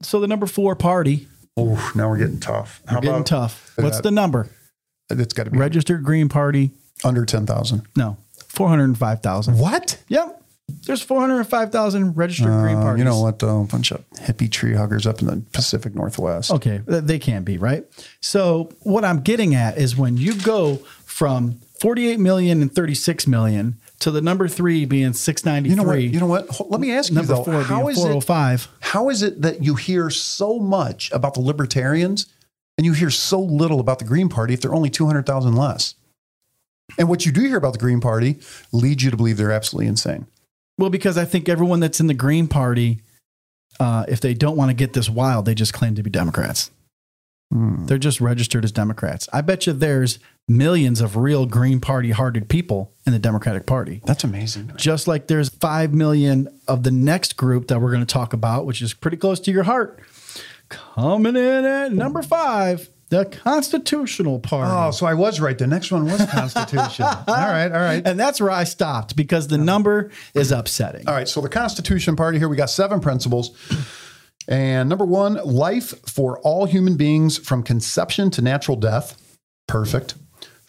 [0.02, 2.80] So the number four party, Oh, now we're getting tough.
[2.86, 3.72] How getting about tough.
[3.76, 4.02] What's that?
[4.02, 4.48] the number?
[5.10, 6.70] it's got to be Registered Green Party?
[7.04, 7.86] under ten thousand?
[7.96, 8.16] No,
[8.48, 9.58] four hundred five thousand.
[9.58, 10.00] What?
[10.08, 10.42] Yep,
[10.86, 12.98] there's four hundred and five thousand registered Green Uh, parties.
[13.00, 13.38] you know what?
[13.40, 16.50] Though a bunch of hippie tree huggers up in the Pacific Northwest.
[16.52, 17.84] Okay, they can't be right.
[18.20, 23.78] So what I'm getting at is when you go from 48 million and 36 million
[24.02, 25.70] to the number three being 693.
[25.70, 26.02] You know what?
[26.14, 26.70] You know what?
[26.70, 27.44] Let me ask you number though.
[27.44, 28.02] four How being is it?
[28.02, 28.68] 405.
[28.80, 32.26] How is it that you hear so much about the libertarians
[32.78, 35.94] And you hear so little about the Green Party if they're only 200,000 less.
[36.98, 38.38] And what you do hear about the Green Party
[38.72, 40.26] leads you to believe they're absolutely insane.
[40.78, 43.02] Well, because I think everyone that's in the Green Party,
[43.78, 46.70] uh, if they don't want to get this wild, they just claim to be Democrats.
[47.52, 47.86] Hmm.
[47.86, 49.28] They're just registered as Democrats.
[49.32, 54.00] I bet you there's millions of real Green Party hearted people in the Democratic Party.
[54.04, 54.72] That's amazing.
[54.76, 58.66] Just like there's 5 million of the next group that we're going to talk about,
[58.66, 60.00] which is pretty close to your heart.
[60.68, 64.72] Coming in at number five, the Constitutional Party.
[64.74, 65.58] Oh, so I was right.
[65.58, 67.04] The next one was Constitution.
[67.04, 68.02] all right, all right.
[68.06, 71.06] And that's where I stopped because the number is upsetting.
[71.06, 73.54] All right, so the Constitution Party here, we got seven principles.
[74.48, 79.36] And number one, life for all human beings from conception to natural death.
[79.68, 80.14] Perfect.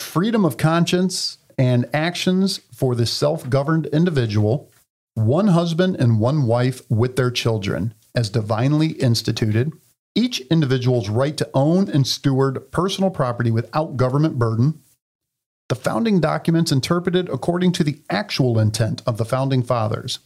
[0.04, 4.70] Freedom of conscience and actions for the self governed individual.
[5.16, 9.72] One husband and one wife with their children as divinely instituted.
[10.14, 14.82] Each individual's right to own and steward personal property without government burden.
[15.70, 20.20] The founding documents interpreted according to the actual intent of the founding fathers.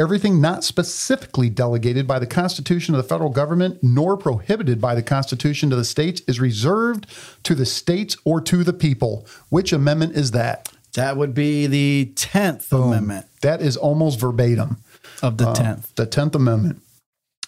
[0.00, 5.02] Everything not specifically delegated by the Constitution of the federal government nor prohibited by the
[5.02, 7.06] Constitution to the states is reserved
[7.42, 9.26] to the states or to the people.
[9.50, 10.72] Which amendment is that?
[10.94, 14.78] That would be the 10th Amendment That is almost verbatim.
[15.22, 15.94] of the uh, 10th.
[15.96, 16.82] The 10th Amendment.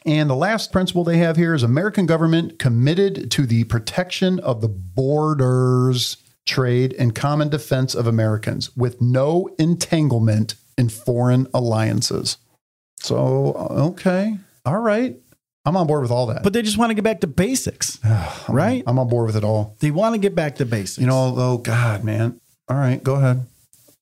[0.05, 4.61] And the last principle they have here is American government committed to the protection of
[4.61, 12.37] the borders, trade, and common defense of Americans with no entanglement in foreign alliances.
[13.03, 13.55] So,
[13.93, 14.37] okay.
[14.65, 15.17] All right.
[15.65, 16.43] I'm on board with all that.
[16.43, 18.01] But they just want to get back to basics,
[18.49, 18.83] right?
[18.87, 19.77] I'm on board with it all.
[19.81, 20.99] They want to get back to basics.
[20.99, 22.41] You know, oh God, man.
[22.69, 23.47] All right, go ahead.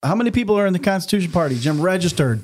[0.02, 1.58] how many people are in the Constitution Party?
[1.58, 2.42] Jim registered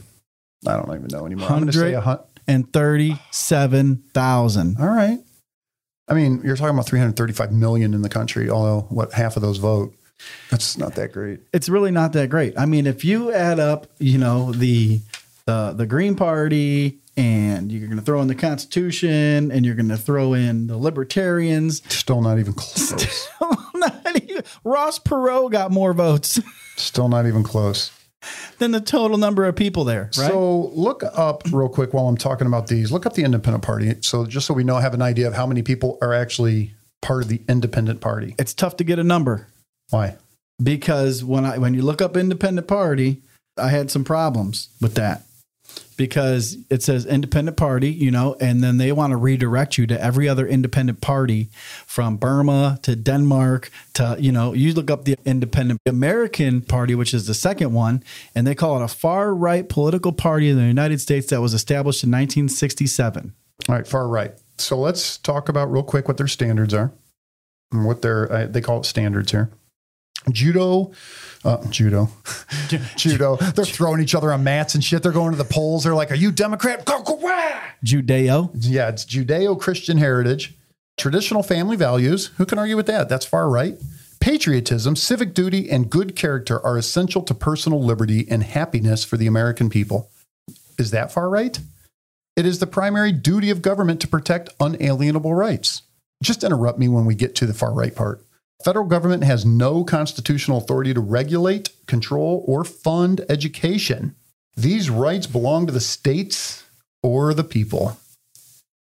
[0.67, 1.49] I don't even know anymore.
[1.49, 4.79] I'm going to say a hun- and thirty-seven thousand.
[4.81, 5.19] All right.
[6.09, 9.59] I mean, you're talking about 335 million in the country, although what half of those
[9.59, 9.93] vote.
[10.51, 11.41] That's not that great.
[11.53, 12.57] It's really not that great.
[12.57, 15.01] I mean, if you add up, you know, the
[15.47, 19.89] the the Green Party, and you're going to throw in the Constitution, and you're going
[19.89, 21.83] to throw in the Libertarians.
[21.93, 23.29] Still not even close.
[23.75, 26.41] Not even- Ross Perot got more votes
[26.77, 27.91] Still not even close.
[28.59, 30.31] than the total number of people there, right?
[30.31, 32.91] So look up real quick while I'm talking about these.
[32.91, 33.95] Look up the Independent Party.
[34.01, 37.23] So just so we know, have an idea of how many people are actually part
[37.23, 38.35] of the Independent Party.
[38.39, 39.47] it's tough to get a number.
[39.91, 40.17] Why?
[40.63, 43.21] because when I when you look up independent party,
[43.59, 45.23] I had some problems with that
[45.97, 50.01] because it says independent party, you know, and then they want to redirect you to
[50.03, 51.49] every other independent party
[51.87, 57.15] from Burma to Denmark to you know, you look up the independent American party, which
[57.15, 58.03] is the second one,
[58.35, 61.55] and they call it a far right political party in the United States that was
[61.55, 63.33] established in 1967.
[63.69, 64.33] All right, far right.
[64.59, 66.93] So let's talk about real quick what their standards are
[67.73, 69.51] and what their uh, they call it standards here.
[70.31, 70.93] Judo,
[71.45, 72.09] uh, judo,
[72.97, 73.37] judo.
[73.37, 75.03] They're throwing each other on mats and shit.
[75.03, 75.85] They're going to the polls.
[75.85, 77.61] They're like, "Are you Democrat?" Go, go, wah!
[77.85, 80.55] Judeo, Yeah, it's Judeo Christian heritage,
[80.97, 82.27] traditional family values.
[82.39, 83.09] Who can argue with that?
[83.09, 83.77] That's far right.
[84.19, 89.27] Patriotism, civic duty, and good character are essential to personal liberty and happiness for the
[89.27, 90.11] American people.
[90.79, 91.59] Is that far right?
[92.35, 95.83] It is the primary duty of government to protect unalienable rights.
[96.23, 98.26] Just interrupt me when we get to the far right part.
[98.65, 104.15] Federal government has no constitutional authority to regulate, control, or fund education.
[104.57, 106.65] These rights belong to the states
[107.03, 107.99] or the people.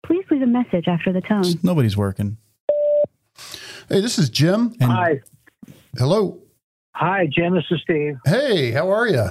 [0.04, 1.44] Please leave a message after the tone.
[1.62, 2.36] Nobody's working.
[3.88, 4.74] Hey, this is Jim.
[4.80, 5.20] And Hi.
[5.98, 6.40] Hello.
[6.94, 7.54] Hi, Jim.
[7.54, 8.16] This is Steve.
[8.24, 9.28] Hey, how are you?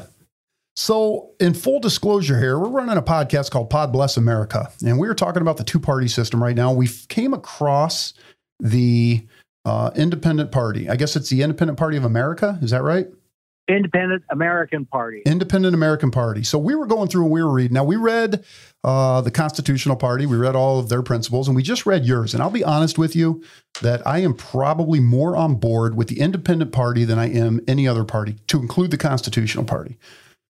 [0.76, 5.08] So, in full disclosure here, we're running a podcast called Pod Bless America, and we
[5.08, 6.74] are talking about the two party system right now.
[6.74, 8.14] We came across
[8.60, 9.26] the
[9.64, 10.90] uh, Independent Party.
[10.90, 12.60] I guess it's the Independent Party of America.
[12.62, 13.08] Is that right?
[13.68, 15.24] Independent American Party.
[15.26, 16.44] Independent American Party.
[16.44, 17.74] So we were going through and we were reading.
[17.74, 18.44] Now we read
[18.84, 20.26] uh, the Constitutional Party.
[20.26, 22.34] We read all of their principles, and we just read yours.
[22.34, 23.44] And I'll be honest with you
[23.82, 27.88] that I am probably more on board with the Independent Party than I am any
[27.88, 29.98] other party, to include the Constitutional Party.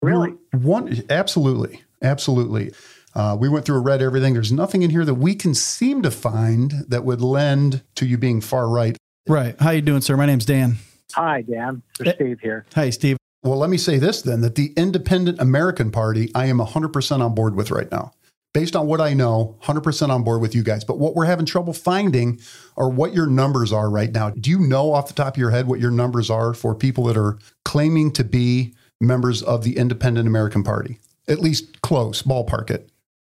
[0.02, 0.32] Really?
[0.52, 2.74] We were One, absolutely, absolutely.
[3.16, 4.34] Uh, we went through and read everything.
[4.34, 8.18] There's nothing in here that we can seem to find that would lend to you
[8.18, 8.98] being far right.
[9.26, 9.56] right.
[9.62, 10.18] How you doing, sir?
[10.18, 10.80] My name's Dan.
[11.14, 11.82] Hi, Dan.
[12.00, 12.66] This Steve here.
[12.74, 13.18] Hey, Steve.
[13.44, 17.36] Well, let me say this then that the Independent American Party, I am 100% on
[17.36, 18.12] board with right now.
[18.54, 20.84] Based on what I know, 100% on board with you guys.
[20.84, 22.40] But what we're having trouble finding
[22.78, 24.30] are what your numbers are right now.
[24.32, 27.04] Do you know off the top of your head what your numbers are for people
[27.04, 31.00] that are claiming to be members of the Independent American Party?
[31.28, 32.90] At least close, ballpark it.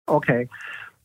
[0.07, 0.47] Okay.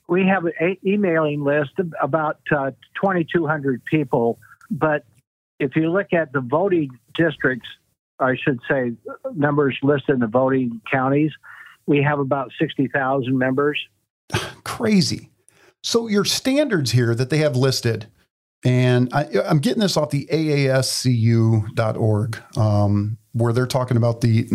[0.09, 4.39] We have an emailing list of about uh, 2,200 people,
[4.71, 5.05] but
[5.63, 7.69] if you look at the voting districts,
[8.19, 8.93] I should say
[9.35, 11.31] numbers listed in the voting counties,
[11.87, 13.79] we have about 60,000 members.
[14.65, 15.31] crazy.
[15.83, 18.09] So your standards here that they have listed,
[18.65, 24.49] and I, I'm getting this off the AASCU.org, um, where they're talking about the,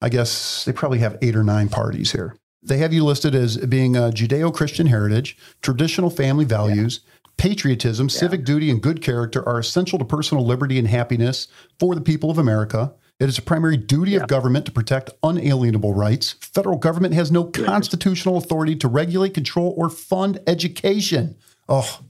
[0.00, 2.36] I guess they probably have eight or nine parties here.
[2.64, 7.00] They have you listed as being a Judeo-Christian heritage, traditional family values,
[7.36, 12.00] patriotism, civic duty, and good character are essential to personal liberty and happiness for the
[12.00, 12.92] people of America.
[13.20, 16.32] It is a primary duty of government to protect unalienable rights.
[16.40, 21.36] Federal government has no constitutional authority to regulate, control, or fund education.
[21.68, 22.00] Oh,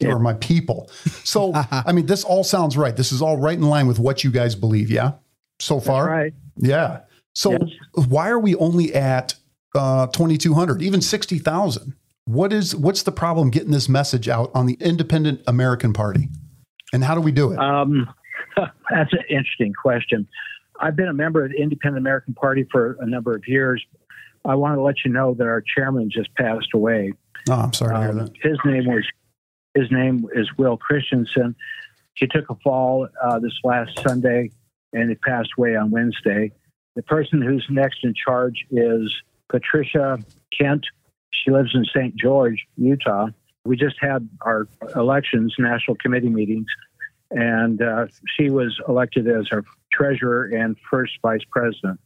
[0.00, 0.90] you are my people.
[1.24, 2.96] So, I mean, this all sounds right.
[2.96, 4.90] This is all right in line with what you guys believe.
[4.90, 5.12] Yeah.
[5.58, 6.06] So far.
[6.06, 6.32] right.
[6.56, 7.00] Yeah.
[7.34, 8.06] So Yes.
[8.08, 9.34] why are we only at
[9.74, 11.94] uh, 2,200, even 60,000?
[12.26, 16.28] What is, what's the problem getting this message out on the Independent American Party?
[16.92, 17.58] And how do we do it?
[17.58, 18.08] Um,
[18.56, 20.26] that's an interesting question.
[20.80, 23.84] I've been a member of the Independent American Party for a number of years.
[24.44, 27.12] I want to let you know that our chairman just passed away.
[27.48, 28.32] oh, I'm sorry to hear Um, that.
[28.42, 29.04] his name was
[29.74, 31.54] his name is Will Christensen.
[32.14, 34.50] He took a fall uh, this last Sunday,
[34.94, 36.50] and he passed away on Wednesday.
[36.94, 39.12] The person who's next in charge is
[39.50, 40.18] Patricia
[40.58, 40.86] Kent.
[41.44, 42.16] She lives in St.
[42.16, 43.28] George, Utah.
[43.64, 46.66] We just had our elections, national committee meetings,
[47.30, 51.98] and uh, she was elected as our treasurer and first vice president.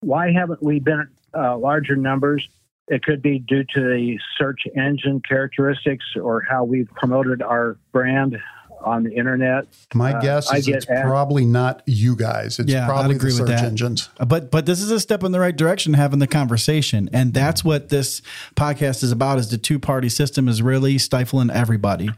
[0.00, 2.48] Why haven't we been uh, larger numbers?
[2.88, 8.38] It could be due to the search engine characteristics or how we've promoted our brand
[8.86, 9.66] on the internet.
[9.94, 12.58] My uh, guess I is it's asked- probably not you guys.
[12.58, 13.66] It's Yeah, I'd probably agree the with search that.
[13.66, 14.08] engines.
[14.24, 17.64] But but this is a step in the right direction, having the conversation, and that's
[17.64, 18.22] what this
[18.54, 19.38] podcast is about.
[19.38, 22.08] Is the two party system is really stifling everybody.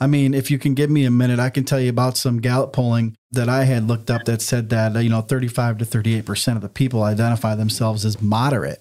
[0.00, 2.40] I mean, if you can give me a minute, I can tell you about some
[2.40, 5.78] Gallup polling that I had looked up that said that uh, you know thirty five
[5.78, 8.80] to thirty eight percent of the people identify themselves as moderate.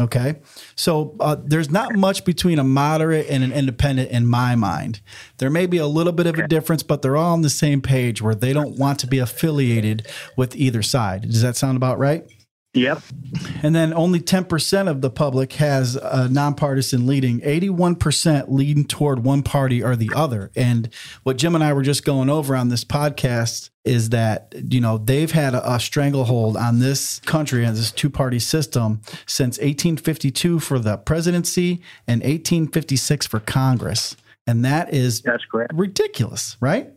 [0.00, 0.36] Okay.
[0.74, 5.00] So uh, there's not much between a moderate and an independent in my mind.
[5.38, 7.80] There may be a little bit of a difference, but they're all on the same
[7.80, 11.22] page where they don't want to be affiliated with either side.
[11.22, 12.24] Does that sound about right?
[12.74, 13.02] Yep.
[13.62, 19.42] And then only 10% of the public has a nonpartisan leading, 81% leading toward one
[19.42, 20.50] party or the other.
[20.56, 20.88] And
[21.22, 24.98] what Jim and I were just going over on this podcast is that, you know,
[24.98, 30.58] they've had a, a stranglehold on this country and this two party system since 1852
[30.58, 34.16] for the presidency and 1856 for Congress.
[34.46, 35.72] And that is That's correct.
[35.74, 36.90] ridiculous, right?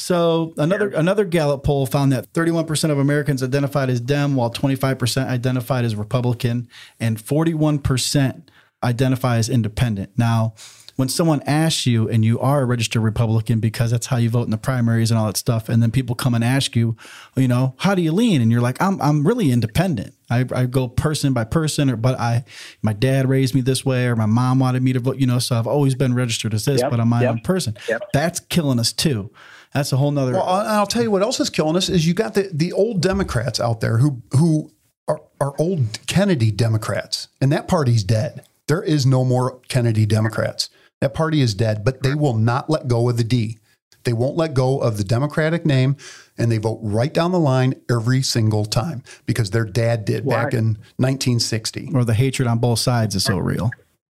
[0.00, 5.26] So another another Gallup poll found that 31% of Americans identified as Dem, while 25%
[5.28, 8.48] identified as Republican, and 41%
[8.82, 10.12] identify as Independent.
[10.16, 10.54] Now,
[10.96, 14.44] when someone asks you and you are a registered Republican because that's how you vote
[14.44, 16.96] in the primaries and all that stuff, and then people come and ask you,
[17.36, 18.40] you know, how do you lean?
[18.40, 20.14] And you're like, I'm I'm really independent.
[20.30, 22.44] I, I go person by person, or but I
[22.80, 25.38] my dad raised me this way, or my mom wanted me to vote, you know,
[25.40, 27.76] so I've always been registered as this, Yep, but I'm my yep, own person.
[27.86, 28.02] yep.
[28.14, 29.30] That's killing us too.
[29.72, 30.32] That's a whole nother.
[30.32, 33.00] Well, I'll tell you what else is killing us is you got the, the old
[33.00, 34.72] Democrats out there who who
[35.06, 38.46] are, are old Kennedy Democrats, and that party's dead.
[38.66, 40.70] There is no more Kennedy Democrats.
[41.00, 43.58] That party is dead, but they will not let go of the D.
[44.04, 45.96] They won't let go of the Democratic name,
[46.38, 50.52] and they vote right down the line every single time because their dad did back
[50.54, 51.90] in 1960.
[51.94, 53.70] or the hatred on both sides is so real.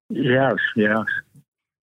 [0.09, 1.05] Yes, yes.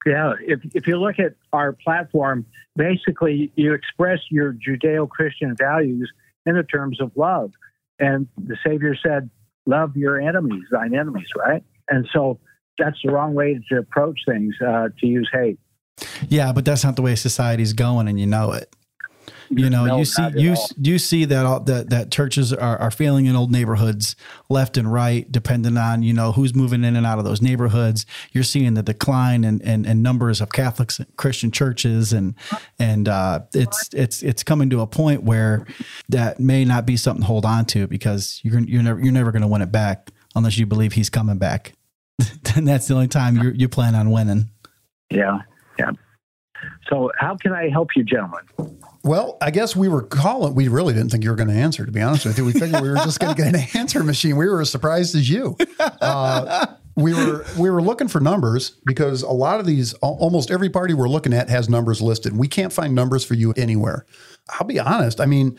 [0.06, 2.46] Yeah, if, if you look at our platform,
[2.76, 6.10] basically you express your Judeo Christian values
[6.46, 7.50] in the terms of love.
[7.98, 9.28] And the Savior said,
[9.68, 11.64] Love your enemies, thine enemies, right?
[11.88, 12.38] And so
[12.78, 15.58] that's the wrong way to approach things, uh, to use hate.
[16.28, 18.75] Yeah, but that's not the way society's going, and you know it.
[19.50, 20.68] You know, No, you see, you all.
[20.76, 24.16] you see that all, that that churches are, are failing in old neighborhoods,
[24.48, 28.06] left and right, depending on you know who's moving in and out of those neighborhoods.
[28.32, 32.34] You're seeing the decline and and in numbers of Catholics, and Christian churches, and
[32.78, 35.66] and uh, it's it's it's coming to a point where
[36.08, 39.32] that may not be something to hold on to because you're you're never you're never
[39.32, 41.72] going to win it back unless you believe he's coming back.
[42.56, 44.50] and that's the only time you you plan on winning.
[45.10, 45.40] Yeah,
[45.78, 45.92] yeah.
[46.88, 48.40] So, how can I help you, gentlemen?
[49.06, 50.56] Well, I guess we were calling.
[50.56, 51.86] We really didn't think you were going to answer.
[51.86, 54.02] To be honest with you, we figured we were just going to get an answer
[54.02, 54.36] machine.
[54.36, 55.56] We were as surprised as you.
[55.78, 60.70] Uh, we were we were looking for numbers because a lot of these, almost every
[60.70, 62.36] party we're looking at has numbers listed.
[62.36, 64.06] We can't find numbers for you anywhere.
[64.48, 65.20] I'll be honest.
[65.20, 65.56] I mean,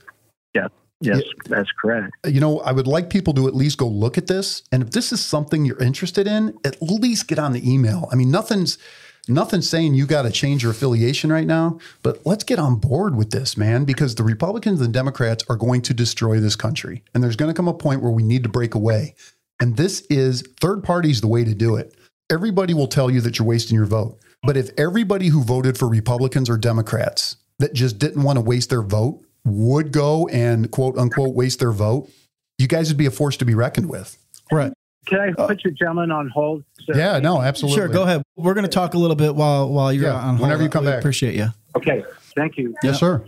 [1.06, 2.14] Yes, that's correct.
[2.26, 4.64] you know, I would like people to at least go look at this.
[4.72, 8.10] And if this is something you're interested in, at least get on the email.
[8.12, 8.78] I mean, nothing's
[9.28, 13.16] nothing's saying you got to change your affiliation right now, but let's get on board
[13.16, 17.04] with this, man, because the Republicans and Democrats are going to destroy this country.
[17.14, 19.16] And there's going to come a point where we need to break away.
[19.60, 21.96] And this is third parties the way to do it.
[22.30, 24.20] Everybody will tell you that you're wasting your vote.
[24.44, 28.70] But if everybody who voted for Republicans or Democrats that just didn't want to waste
[28.70, 32.10] their vote would go and quote unquote waste their vote,
[32.58, 34.18] you guys would be a force to be reckoned with.
[34.52, 34.74] Right.
[35.08, 36.64] Can I uh, put you gentlemen on hold?
[36.84, 37.78] So- Yeah, no, absolutely.
[37.80, 38.24] Sure, go ahead.
[38.36, 40.42] We're going to talk a little bit while while you're Yeah, on hold.
[40.42, 41.00] whenever you come We back.
[41.00, 41.50] Appreciate you.
[41.76, 42.04] Okay,
[42.36, 42.74] thank you.
[42.84, 43.24] Yes, sir.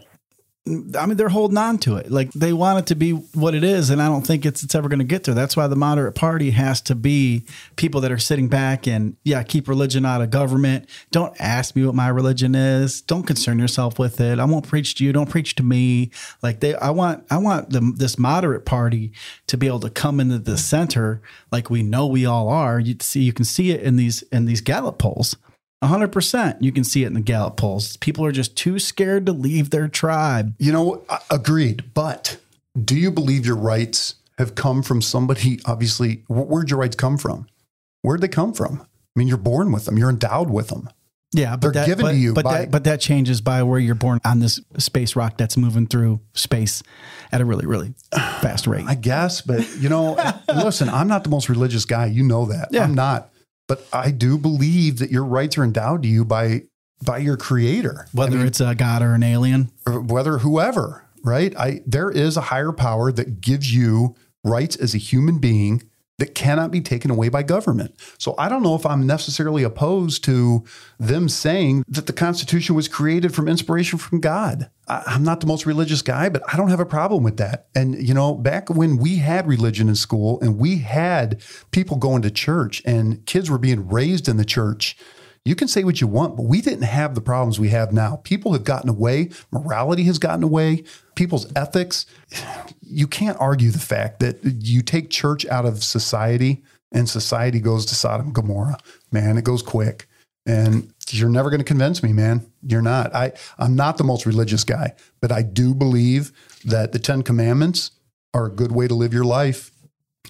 [0.98, 2.12] I mean, they're holding on to it.
[2.12, 4.76] Like they want it to be what it is, and I don't think it's it's
[4.76, 5.36] ever going to get there.
[5.36, 7.46] That's why the moderate party has to be
[7.76, 10.90] people that are sitting back and yeah, keep religion out of government.
[11.12, 13.02] Don't ask me what my religion is.
[13.02, 14.40] Don't concern yourself with it.
[14.40, 15.14] I won't preach to you.
[15.14, 16.12] Don't preach to me.
[16.42, 19.12] Like they, I want I want the, this moderate party
[19.48, 22.80] to be able to come into the center, like we know we all are.
[22.80, 25.36] You see, you can see it in these in these Gallup polls.
[25.84, 27.98] 100% you can see it in the Gallup polls.
[27.98, 30.56] People are just too scared to leave their tribe.
[30.58, 31.94] You know, uh, agreed.
[31.94, 32.38] But
[32.84, 35.60] do you believe your rights have come from somebody?
[35.66, 37.48] Obviously, where'd your rights come from?
[38.02, 38.82] Where'd they come from?
[38.82, 38.86] I
[39.20, 39.98] mean, you're born with them.
[39.98, 40.90] You're endowed with them.
[41.34, 43.62] Yeah, but They're that, given but, to you but by- that but that changes by
[43.64, 46.82] where you're born on this space rock that's moving through space
[47.34, 48.86] at a really really fast rate.
[48.88, 50.18] I guess, but you know,
[50.48, 52.06] listen, I'm not the most religious guy.
[52.06, 52.70] You know that.
[52.72, 52.84] Yeah.
[52.84, 53.30] I'm not.
[53.68, 56.64] But I do believe that your rights are endowed to you by
[57.04, 58.08] by your creator.
[58.14, 61.56] Whether it's a god or an alien, or whether whoever, right?
[61.58, 65.87] I there is a higher power that gives you rights as a human being
[66.18, 67.94] that cannot be taken away by government.
[68.18, 70.64] So I don't know if I'm necessarily opposed to
[71.00, 74.70] them saying that the Constitution was created from inspiration from God.
[74.88, 77.68] I'm not the most religious guy, but I don't have a problem with that.
[77.76, 82.24] And you know, back when we had religion in school and we had people going
[82.24, 84.98] to church and kids were being raised in the church,
[85.46, 88.18] you can say what you want, but we didn't have the problems we have now.
[88.18, 90.84] People have gotten away, morality has gotten away,
[91.18, 92.06] people's ethics.
[92.82, 96.64] You can't argue the fact that you take church out of society
[96.94, 98.78] and society goes to Sodom and Gomorrah.
[99.12, 100.08] Man, it goes quick.
[100.46, 102.50] And you're never going to convince me, man.
[102.62, 103.14] You're not.
[103.14, 106.32] I, I'm not the most religious guy, but I do believe
[106.64, 107.92] that the Ten Commandments
[108.34, 109.72] are a good way to live your life.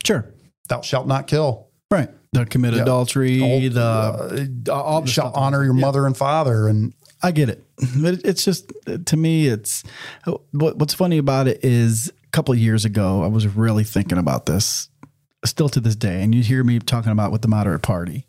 [0.04, 0.34] sure,
[0.70, 1.68] Thou shalt not kill.
[1.92, 2.10] right?
[2.34, 2.82] The commit Yeah.
[2.82, 5.38] adultery, All- the uh, all the shall stuff.
[5.42, 6.68] honor your mother and father.
[6.68, 7.64] And I get it,
[7.98, 8.72] but it's just
[9.06, 9.84] to me, it's
[10.52, 14.46] what, what's funny about it is a couple years ago, I was really thinking about
[14.46, 14.90] this,
[15.46, 18.26] still to this day, and you hear me talking about with the moderate party.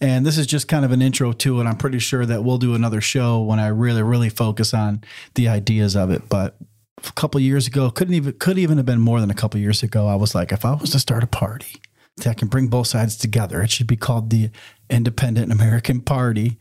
[0.00, 1.64] And this is just kind of an intro to it.
[1.64, 5.04] I'm pretty sure that we'll do another show when I really, really focus on
[5.34, 6.28] the ideas of it.
[6.30, 6.56] But
[7.06, 9.82] a couple years ago, couldn't even could even have been more than a couple years
[9.82, 10.06] ago.
[10.06, 11.82] I was like, if I was to start a party
[12.18, 14.50] that can bring both sides together, it should be called the
[14.90, 16.58] Independent American Party.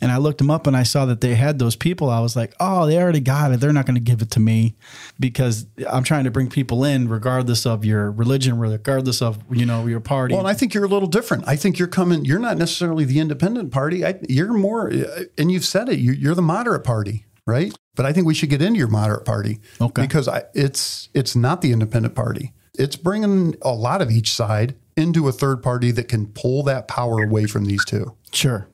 [0.00, 2.08] And I looked them up and I saw that they had those people.
[2.08, 3.60] I was like, oh, they already got it.
[3.60, 4.76] They're not going to give it to me
[5.18, 9.86] because I'm trying to bring people in regardless of your religion, regardless of, you know,
[9.86, 10.34] your party.
[10.34, 11.46] Well, and I think you're a little different.
[11.46, 14.04] I think you're coming, you're not necessarily the independent party.
[14.04, 17.76] I, you're more, uh, and you've said it, you, are the moderate party, right?
[17.96, 19.58] But I think we should get into your moderate party.
[19.80, 20.02] Okay.
[20.02, 22.52] Because I, it's, it's not the independent party.
[22.76, 26.88] It's bringing a lot of each side into a third party that can pull that
[26.88, 28.14] power away from these two.
[28.32, 28.66] Sure.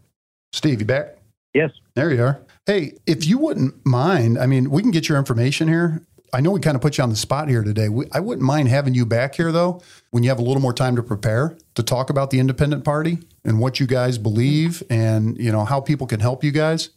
[0.52, 1.16] Steve, you back?
[1.54, 1.70] Yes.
[1.94, 2.40] There you are.
[2.66, 6.02] Hey, if you wouldn't mind, I mean, we can get your information here.
[6.32, 7.88] I know we kind of put you on the spot here today.
[7.88, 10.72] We, I wouldn't mind having you back here, though, when you have a little more
[10.72, 15.36] time to prepare to talk about the independent party and what you guys believe and,
[15.38, 16.90] you know, how people can help you guys.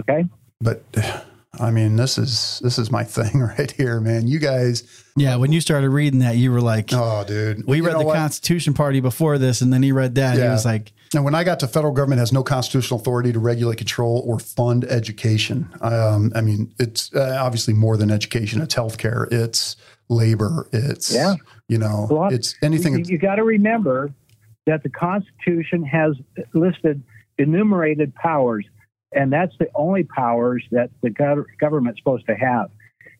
[0.00, 0.24] Okay.
[0.60, 0.84] But
[1.60, 4.26] I mean, this is this is my thing right here, man.
[4.26, 4.84] You guys.
[5.16, 8.04] Yeah, when you started reading that, you were like, "Oh, dude." We you read the
[8.04, 8.16] what?
[8.16, 10.38] Constitution Party before this, and then he read that.
[10.38, 10.44] Yeah.
[10.44, 13.38] He was like, and when I got to federal government has no constitutional authority to
[13.38, 15.68] regulate, control, or fund education.
[15.82, 18.62] Um, I mean, it's uh, obviously more than education.
[18.62, 19.30] It's healthcare.
[19.30, 19.76] It's
[20.08, 20.68] labor.
[20.72, 21.34] It's yeah.
[21.68, 22.98] You know, well, it's anything.
[22.98, 24.10] You, you got to remember
[24.66, 26.16] that the Constitution has
[26.54, 27.02] listed
[27.38, 28.64] enumerated powers
[29.14, 32.70] and that's the only powers that the go- government's supposed to have.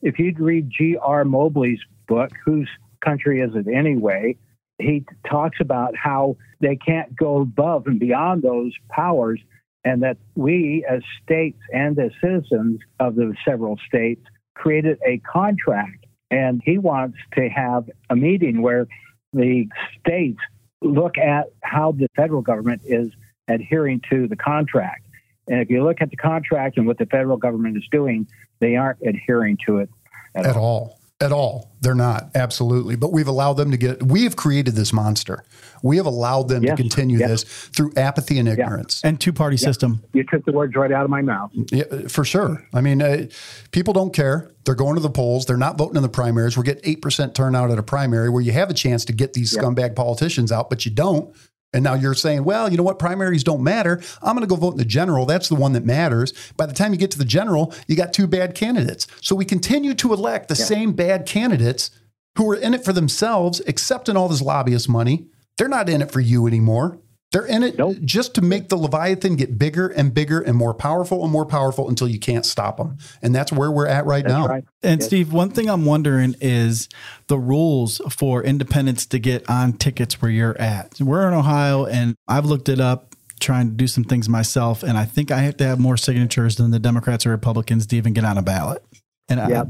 [0.00, 1.24] If you'd read G.R.
[1.24, 2.68] Mobley's book, Whose
[3.04, 4.36] Country Is It Anyway?
[4.78, 9.40] He talks about how they can't go above and beyond those powers,
[9.84, 14.22] and that we, as states and as citizens of the several states,
[14.54, 16.06] created a contract.
[16.30, 18.86] And he wants to have a meeting where
[19.32, 19.66] the
[20.00, 20.40] states
[20.80, 23.12] look at how the federal government is
[23.48, 25.04] adhering to the contract.
[25.48, 28.26] And if you look at the contract and what the federal government is doing,
[28.60, 29.90] they aren't adhering to it
[30.34, 30.64] at, at all.
[30.64, 30.98] all.
[31.20, 31.70] At all.
[31.80, 32.96] They're not, absolutely.
[32.96, 35.44] But we've allowed them to get, we have created this monster.
[35.80, 36.76] We have allowed them yes.
[36.76, 37.30] to continue yes.
[37.30, 39.02] this through apathy and ignorance.
[39.04, 39.10] Yeah.
[39.10, 39.66] And two party yeah.
[39.66, 40.02] system.
[40.14, 41.52] You took the words right out of my mouth.
[41.70, 42.66] Yeah, for sure.
[42.74, 43.26] I mean, uh,
[43.70, 44.50] people don't care.
[44.64, 45.46] They're going to the polls.
[45.46, 46.56] They're not voting in the primaries.
[46.56, 49.56] We're getting 8% turnout at a primary where you have a chance to get these
[49.56, 51.36] scumbag politicians out, but you don't
[51.72, 52.98] and now you're saying, well, you know what?
[52.98, 54.02] Primaries don't matter.
[54.20, 55.24] I'm going to go vote in the general.
[55.26, 56.32] That's the one that matters.
[56.56, 59.06] By the time you get to the general, you got two bad candidates.
[59.20, 60.64] So we continue to elect the yeah.
[60.64, 61.90] same bad candidates
[62.36, 65.26] who are in it for themselves, accepting all this lobbyist money.
[65.56, 66.98] They're not in it for you anymore.
[67.32, 67.96] They're in it nope.
[68.04, 71.88] just to make the Leviathan get bigger and bigger and more powerful and more powerful
[71.88, 72.98] until you can't stop them.
[73.22, 74.46] And that's where we're at right that's now.
[74.46, 74.64] Right.
[74.82, 75.06] And yes.
[75.06, 76.90] Steve, one thing I'm wondering is
[77.28, 81.00] the rules for independents to get on tickets where you're at.
[81.00, 84.82] We're in Ohio and I've looked it up trying to do some things myself.
[84.82, 87.96] And I think I have to have more signatures than the Democrats or Republicans to
[87.96, 88.84] even get on a ballot.
[89.28, 89.64] And yeah.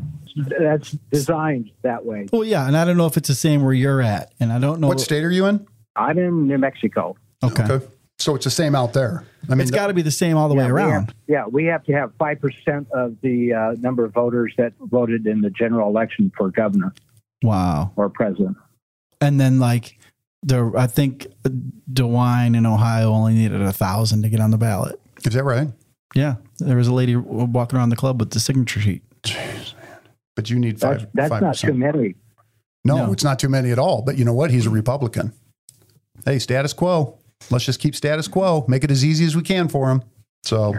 [0.59, 2.27] that's designed that way.
[2.33, 4.59] Well, yeah, and I don't know if it's the same where you're at, and I
[4.59, 5.67] don't know what state are you in.
[5.95, 7.17] I'm in New Mexico.
[7.43, 7.65] Okay.
[7.65, 7.87] okay.
[8.19, 9.25] So it's the same out there.
[9.49, 11.15] I mean, it's got to be the same all the yeah, way around.
[11.27, 14.55] We have, yeah, we have to have five percent of the uh, number of voters
[14.59, 16.95] that voted in the general election for governor.
[17.43, 17.93] Wow.
[17.97, 18.57] Or president.
[19.21, 19.99] And then, like
[20.45, 21.27] the, I think
[21.93, 25.01] DeWine in Ohio only needed a thousand to get on the ballot.
[25.25, 25.69] Is that right?
[26.15, 29.03] Yeah, there was a lady walking around the club with the signature sheet.
[29.23, 29.99] Jeez, man.
[30.37, 31.09] But you need five.
[31.15, 31.41] That's, that's 5%.
[31.41, 32.15] not too many.
[32.85, 34.03] No, no, it's not too many at all.
[34.03, 34.51] But you know what?
[34.51, 35.33] He's a Republican.
[36.25, 37.19] Hey, status quo
[37.51, 40.03] let's just keep status quo, make it as easy as we can for them.
[40.43, 40.75] So,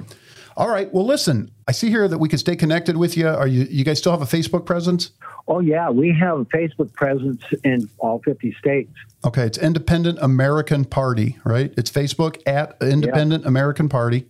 [0.55, 0.93] all right.
[0.93, 3.27] Well, listen, I see here that we can stay connected with you.
[3.27, 5.11] Are you, you guys still have a Facebook presence?
[5.47, 5.89] Oh, yeah.
[5.89, 8.91] We have a Facebook presence in all 50 states.
[9.25, 9.43] Okay.
[9.43, 11.73] It's Independent American Party, right?
[11.77, 13.47] It's Facebook at Independent yeah.
[13.47, 14.27] American Party.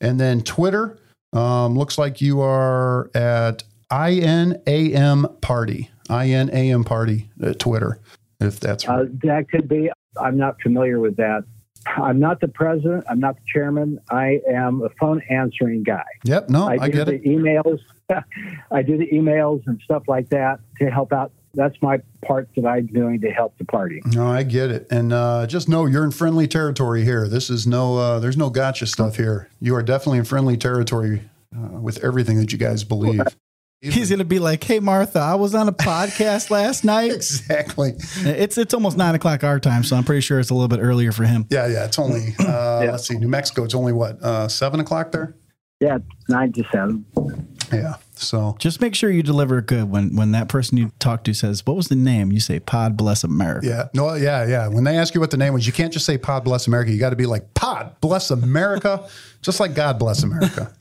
[0.00, 0.98] And then Twitter
[1.32, 8.00] um, looks like you are at INAM Party, INAM Party at Twitter,
[8.40, 9.00] if that's uh, right.
[9.02, 9.90] Uh, that could be.
[10.20, 11.44] I'm not familiar with that.
[11.86, 13.04] I'm not the president.
[13.08, 13.98] I'm not the chairman.
[14.10, 16.04] I am a phone answering guy.
[16.24, 16.50] Yep.
[16.50, 17.24] No, I, I get the it.
[17.24, 17.80] Emails.
[18.70, 21.32] I do the emails and stuff like that to help out.
[21.54, 24.02] That's my part that I'm doing to help the party.
[24.04, 24.86] No, I get it.
[24.90, 27.26] And uh, just know you're in friendly territory here.
[27.26, 29.48] This is no, uh, there's no gotcha stuff here.
[29.58, 31.22] You are definitely in friendly territory
[31.56, 33.22] uh, with everything that you guys believe.
[33.80, 37.94] He's going to be like, "Hey, Martha, I was on a podcast last night." exactly.
[38.18, 40.80] It's it's almost nine o'clock our time, so I'm pretty sure it's a little bit
[40.80, 41.46] earlier for him.
[41.48, 41.84] Yeah, yeah.
[41.84, 42.90] It's only uh, yeah.
[42.90, 43.64] let's see, New Mexico.
[43.64, 45.36] It's only what uh, seven o'clock there.
[45.80, 45.98] Yeah,
[46.28, 47.04] nine to seven.
[47.72, 47.94] Yeah.
[48.14, 51.34] So Just make sure you deliver it good when when that person you talk to
[51.34, 54.66] says, "What was the name?" You say, "Pod Bless America." yeah, no, yeah, yeah.
[54.66, 56.90] When they ask you what the name was, you can't just say "Pod Bless America."
[56.90, 59.08] You got to be like "Pod Bless America,"
[59.40, 60.74] just like God bless America.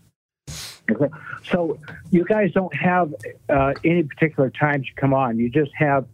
[0.91, 1.07] Okay.
[1.49, 1.77] So
[2.11, 3.13] you guys don't have
[3.49, 5.38] uh, any particular times you come on.
[5.38, 6.05] You just have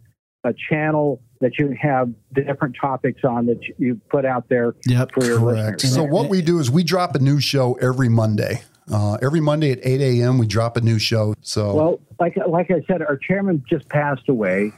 [0.44, 5.12] a channel that you have different topics on that you- you put out there Yep,
[5.12, 5.82] for your Correct.
[5.82, 5.94] listeners.
[5.94, 8.60] So what we do is we drop a new show every Monday.
[8.92, 10.36] Uh, every Monday at 8 a.m.
[10.38, 11.34] we drop a new show.
[11.40, 14.72] So Well, like like I said, our chairman just passed away,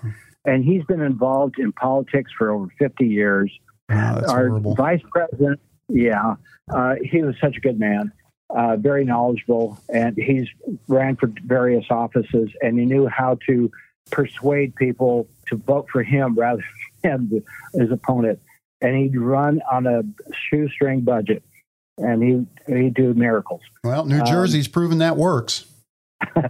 [0.45, 3.53] and he's been involved in politics for over 50 years.
[3.91, 4.75] Ah, that's our horrible.
[4.77, 6.35] vice president, yeah,
[6.73, 8.13] uh, he was such a good man,
[8.51, 10.49] uh, very knowledgeable, and he's
[10.89, 13.71] ran for various offices, and he knew how to
[14.11, 16.63] persuade people to vote for him rather
[17.03, 17.43] than
[17.75, 18.39] his opponent.
[18.81, 20.03] And he'd run on a
[20.51, 21.43] shoestring budget,
[21.99, 23.63] and he he'd do miracles.
[23.83, 25.67] Well, New Um, Jersey's proven that works.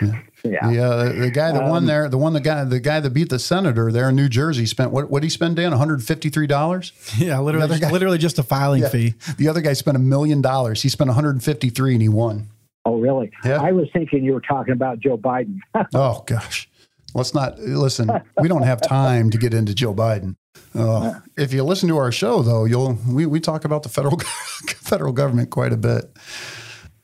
[0.00, 0.18] Yeah.
[0.42, 3.10] The, uh, the guy that won Um, there, the one the guy the guy that
[3.10, 5.78] beat the senator there in New Jersey spent what what did he spend Dan one
[5.78, 6.92] hundred fifty three dollars.
[7.18, 9.14] yeah, literally, The guy- literally just a filing fee.
[9.36, 10.82] The other guy spent a million dollars.
[10.82, 12.48] He spent one hundred fifty three and he won.
[12.86, 13.30] Oh, really?
[13.44, 13.60] Yeah.
[13.60, 15.58] I was thinking you were talking about Joe Biden.
[15.94, 16.68] Oh gosh,
[17.14, 18.10] let's not listen.
[18.40, 20.36] We don't have time to get into Joe Biden.
[20.74, 24.18] Uh, if you listen to our show though, you'll we, we talk about the federal
[24.66, 26.10] federal government quite a bit.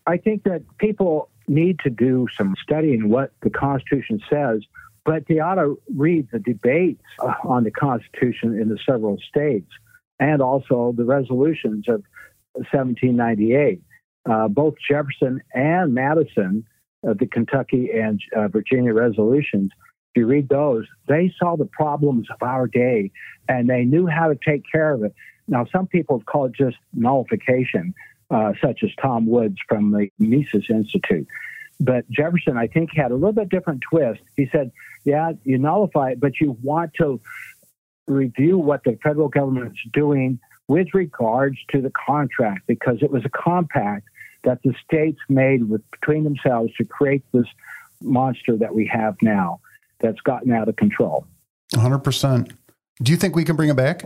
[0.07, 4.63] I think that people need to do some studying what the Constitution says,
[5.05, 9.71] but they ought to read the debates uh, on the Constitution in the several states
[10.19, 12.03] and also the resolutions of
[12.55, 13.83] 1798.
[14.29, 16.65] Uh, both Jefferson and Madison,
[17.07, 19.71] uh, the Kentucky and uh, Virginia resolutions,
[20.11, 23.13] if you read those, they saw the problems of our day
[23.49, 25.15] and they knew how to take care of it.
[25.47, 27.95] Now, some people call it just nullification
[28.31, 31.27] uh, such as Tom Woods from the Mises Institute.
[31.79, 34.21] But Jefferson, I think, had a little bit different twist.
[34.37, 34.73] He said,
[35.05, 37.21] yeah, you nullify it, but you want to
[38.07, 43.29] review what the federal government's doing with regards to the contract because it was a
[43.29, 44.09] compact
[44.45, 47.47] that the states made with between themselves to create this
[48.01, 49.61] monster that we have now
[50.01, 51.27] that's gotten out of control.
[51.73, 52.53] One hundred percent.
[53.03, 54.05] Do you think we can bring it back?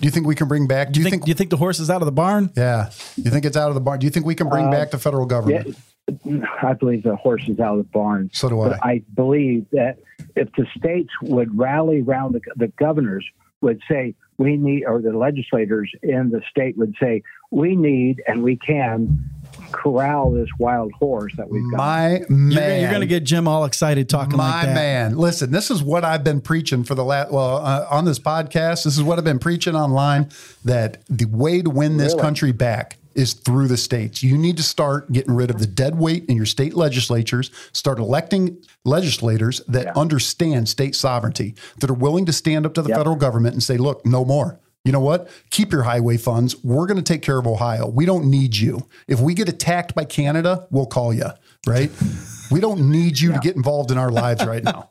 [0.00, 0.92] Do you think we can bring back?
[0.92, 2.50] Do you think, do you think the horse is out of the barn?
[2.56, 2.90] Yeah.
[3.16, 3.98] You think it's out of the barn?
[3.98, 5.76] Do you think we can bring Uh, back the federal government?
[6.24, 8.30] Yeah, I believe the horse is out of the barn.
[8.32, 8.68] So do I.
[8.68, 9.98] But I believe that
[10.36, 13.26] if the states would rally around the, the governors
[13.60, 18.42] would say we need, or the legislators in the state would say we need and
[18.42, 19.28] we can
[19.72, 21.76] corral this wild horse that we've got.
[21.76, 22.80] My You're, man.
[22.80, 24.74] you're going to get Jim all excited talking my like that.
[24.74, 25.16] man.
[25.16, 28.84] Listen, this is what I've been preaching for the last, well, uh, on this podcast.
[28.84, 30.28] This is what I've been preaching online
[30.64, 32.22] that the way to win this Really?
[32.22, 34.22] country back is through the states.
[34.22, 37.98] You need to start getting rid of the dead weight in your state legislatures, start
[37.98, 39.92] electing legislators that Yeah.
[39.96, 42.98] understand state sovereignty, that are willing to stand up to the Yep.
[42.98, 44.60] federal government and say, look, no more.
[44.88, 45.28] You know what?
[45.50, 46.64] Keep your highway funds.
[46.64, 47.86] We're going to take care of Ohio.
[47.86, 48.88] We don't need you.
[49.06, 51.26] If we get attacked by Canada, we'll call you,
[51.66, 51.90] right?
[52.50, 54.88] we don't need you to get involved in our lives right now.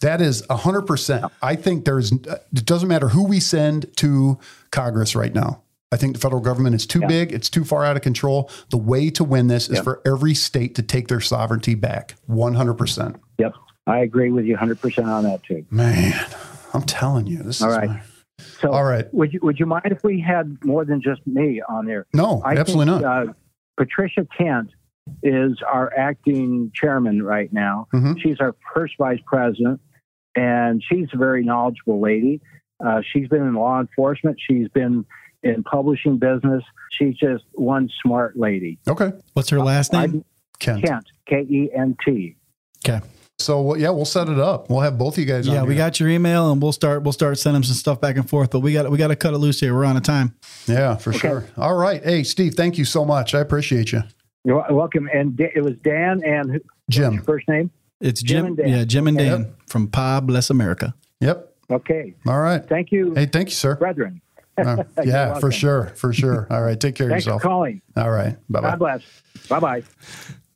[0.00, 1.28] That is 100%.
[1.42, 4.38] I think there's, it doesn't matter who we send to
[4.70, 5.64] Congress right now.
[5.90, 7.08] I think the federal government is too Yeah.
[7.08, 7.32] big.
[7.32, 8.48] It's too far out of control.
[8.70, 9.82] The way to win this is Yeah.
[9.82, 13.16] for every state to take their sovereignty back 100%.
[13.38, 13.54] Yep.
[13.88, 15.64] I agree with you 100% on that too.
[15.68, 16.14] Man,
[16.72, 17.88] I'm telling you, this All is right.
[17.88, 18.02] my-
[18.38, 19.12] So, All right.
[19.14, 22.06] would you would you mind if we had more than just me on there?
[22.12, 23.28] no, I absolutely think, not.
[23.28, 23.32] Uh,
[23.78, 24.70] Patricia Kent
[25.22, 27.86] is our acting chairman right now.
[27.94, 28.20] Mhm.
[28.20, 29.80] She's our first vice president,
[30.34, 32.40] and she's a very knowledgeable lady.
[32.84, 34.36] Uh, she's been in law enforcement.
[34.46, 35.06] She's been
[35.42, 36.62] in publishing business.
[36.92, 38.78] She's just one smart lady.
[38.88, 39.12] okay.
[39.34, 40.24] What's her last name?
[40.58, 40.84] Kent.
[40.84, 42.36] Kent, K E N T.
[42.86, 43.00] Okay.
[43.38, 44.70] So yeah, we'll set it up.
[44.70, 45.46] We'll have both of you guys.
[45.46, 45.84] Yeah, on we here.
[45.84, 47.02] got your email, and we'll start.
[47.02, 48.50] We'll start sending some stuff back and forth.
[48.50, 49.74] But we got we got to cut it loose here.
[49.74, 50.34] We're on a time.
[50.66, 51.44] Yeah, for sure.
[51.58, 52.02] All right.
[52.02, 53.34] Hey, Steve, thank you so much.
[53.34, 54.02] I appreciate you,
[54.44, 55.08] You're welcome.
[55.12, 57.12] And Da- it was Dan and Jim.
[57.14, 57.70] your first name?
[58.00, 58.46] It's Jim Jim.
[58.46, 58.68] and Dan.
[58.68, 59.28] yeah, Jim and Okay.
[59.28, 60.94] Dan from Pod Bless America.
[61.20, 61.54] Yep.
[61.70, 62.14] Okay.
[62.26, 62.66] All right.
[62.66, 63.76] Thank you, Hey, thank you, sir.
[63.76, 64.20] brethren.
[64.56, 66.46] Uh, yeah, for sure, for sure.
[66.50, 67.42] All right, take care of Thanks for yourself.
[67.42, 67.82] calling.
[67.96, 68.70] All right, bye bye.
[68.70, 69.02] God bless.
[69.48, 69.82] Bye bye.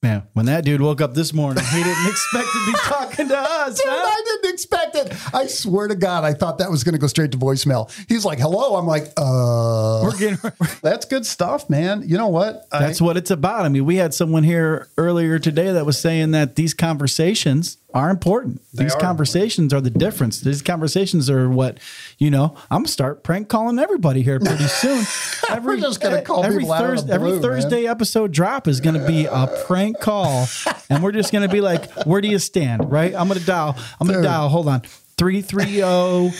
[0.02, 3.36] Man, when that dude woke up this morning, he didn't expect to be talking to
[3.38, 3.76] us.
[3.78, 3.94] Dude, huh?
[4.02, 5.34] I didn't expect it.
[5.34, 7.90] I swear to God, I thought that was going to go straight to voicemail.
[8.08, 10.38] He's like, "Hello." I'm like, "Uh." We're getting.
[10.82, 12.02] That's good stuff, man.
[12.06, 12.66] You know what?
[12.72, 13.66] I- That's what it's about.
[13.66, 18.10] I mean, we had someone here earlier today that was saying that these conversations are
[18.10, 18.60] important.
[18.72, 20.40] They These are conversations are the difference.
[20.40, 21.78] These conversations are what,
[22.18, 25.04] you know, I'm gonna start prank calling everybody here pretty soon.
[25.48, 27.42] Every, just gonna call every people out of the Thursday, every blue, man.
[27.42, 30.46] Thursday episode drop is gonna be a prank call,
[30.90, 32.90] and we're just gonna be like, where do you stand?
[32.90, 33.14] Right?
[33.14, 33.76] I'm gonna dial.
[34.00, 34.48] I'm gonna dial.
[34.48, 34.82] Hold on.
[35.18, 36.30] 330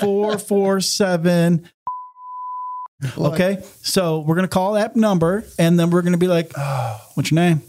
[0.00, 1.68] 447
[3.18, 7.00] Okay, so we're gonna call that number, and then we're gonna be like, oh.
[7.14, 7.62] "What's your name?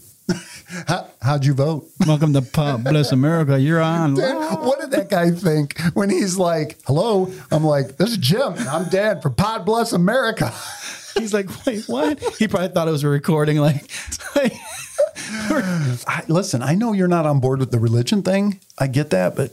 [0.88, 1.88] How, how'd you vote?
[2.08, 3.60] Welcome to Pod Bless America.
[3.60, 7.32] You're on." Dude, what did that guy think when he's like, hello?
[7.52, 8.54] I'm like, this is Jim.
[8.54, 10.54] and I'm Dan from Pod Bless America.
[11.18, 13.58] He's like, "Wait, what?" He probably thought it was a recording.
[13.58, 13.90] Like,
[14.36, 14.54] like
[16.08, 18.60] I, listen, I know you're not on board with the religion thing.
[18.78, 19.52] I get that, but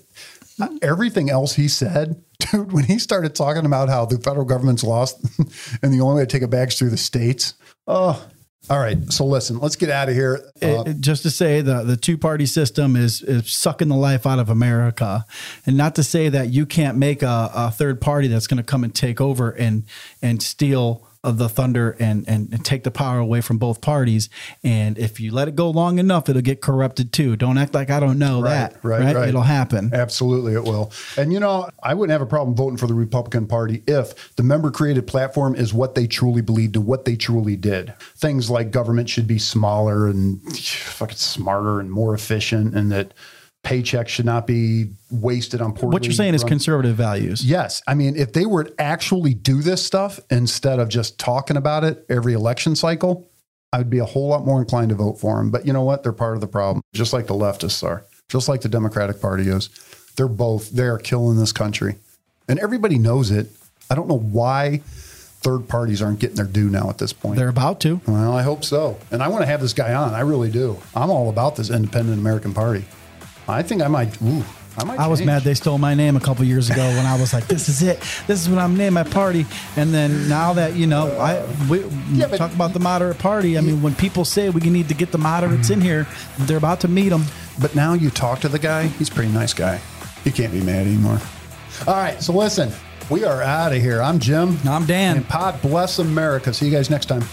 [0.82, 5.18] everything else he said, dude, when he started talking about how the federal government's lost
[5.82, 7.54] and the only way to take it back is through the states.
[7.86, 8.24] Oh,
[8.70, 8.96] all right.
[9.12, 10.40] So listen, let's get out of here.
[10.62, 14.26] Uh, it- just to say the the two party system is is sucking the life
[14.26, 15.24] out of America,
[15.66, 18.62] and not to say that you can't make a, a third party that's going to
[18.62, 19.84] come and take over and
[20.22, 24.28] and steal of the thunder and, and and take the power away from both parties.
[24.64, 27.36] And if you let it go long enough, it'll get corrupted too.
[27.36, 28.74] Don't act like I don't know that.
[28.82, 29.28] Right, right, right.
[29.28, 29.90] It'll happen.
[29.92, 30.92] Absolutely, it will.
[31.16, 34.42] And you know, I wouldn't have a problem voting for the Republican Party if the
[34.42, 37.94] member created platform is what they truly believed and what they truly did.
[38.16, 43.14] Things like government should be smaller and fucking smarter and more efficient, and that
[43.64, 45.90] paychecks should not be wasted on poor.
[45.90, 47.44] What you're saying is conservative values.
[47.44, 47.82] Yes.
[47.86, 51.84] I mean, if they were to actually do this stuff instead of just talking about
[51.84, 53.28] it every election cycle,
[53.72, 55.50] I would be a whole lot more inclined to vote for them.
[55.50, 56.02] But you know what?
[56.02, 59.48] They're part of the problem, just like the leftists are, just like the Democratic Party
[59.48, 59.70] is.
[60.16, 61.96] They're both, they are killing this country.
[62.48, 63.48] And everybody knows it.
[63.88, 67.36] I don't know why third parties aren't getting their due now at this point.
[67.36, 68.00] They're about to.
[68.06, 68.98] well, I hope so.
[69.10, 70.14] And I want to have this guy on.
[70.14, 70.78] I really do.
[70.94, 72.84] I'm all about this independent American Party.
[73.48, 74.44] I think I might, ooh,
[74.78, 74.98] I might.
[74.98, 75.26] I was change.
[75.26, 77.82] mad they stole my name a couple years ago when I was like, "This is
[77.82, 77.98] it.
[78.26, 79.44] This is what I'm naming my party."
[79.76, 83.58] And then now that you know, I we Yeah, talk about the moderate party.
[83.58, 86.06] I mean, when people say we need to get the moderates in here,
[86.38, 87.24] they're about to meet them.
[87.60, 89.80] But now you talk to the guy, he's a pretty nice guy.
[90.24, 91.20] You can't be mad anymore.
[91.86, 92.70] All right, so listen,
[93.10, 94.00] we are out of here.
[94.00, 94.56] I'm Jim.
[94.64, 95.16] I'm Dan.
[95.16, 96.54] And Pod bless America.
[96.54, 97.24] See you guys next time.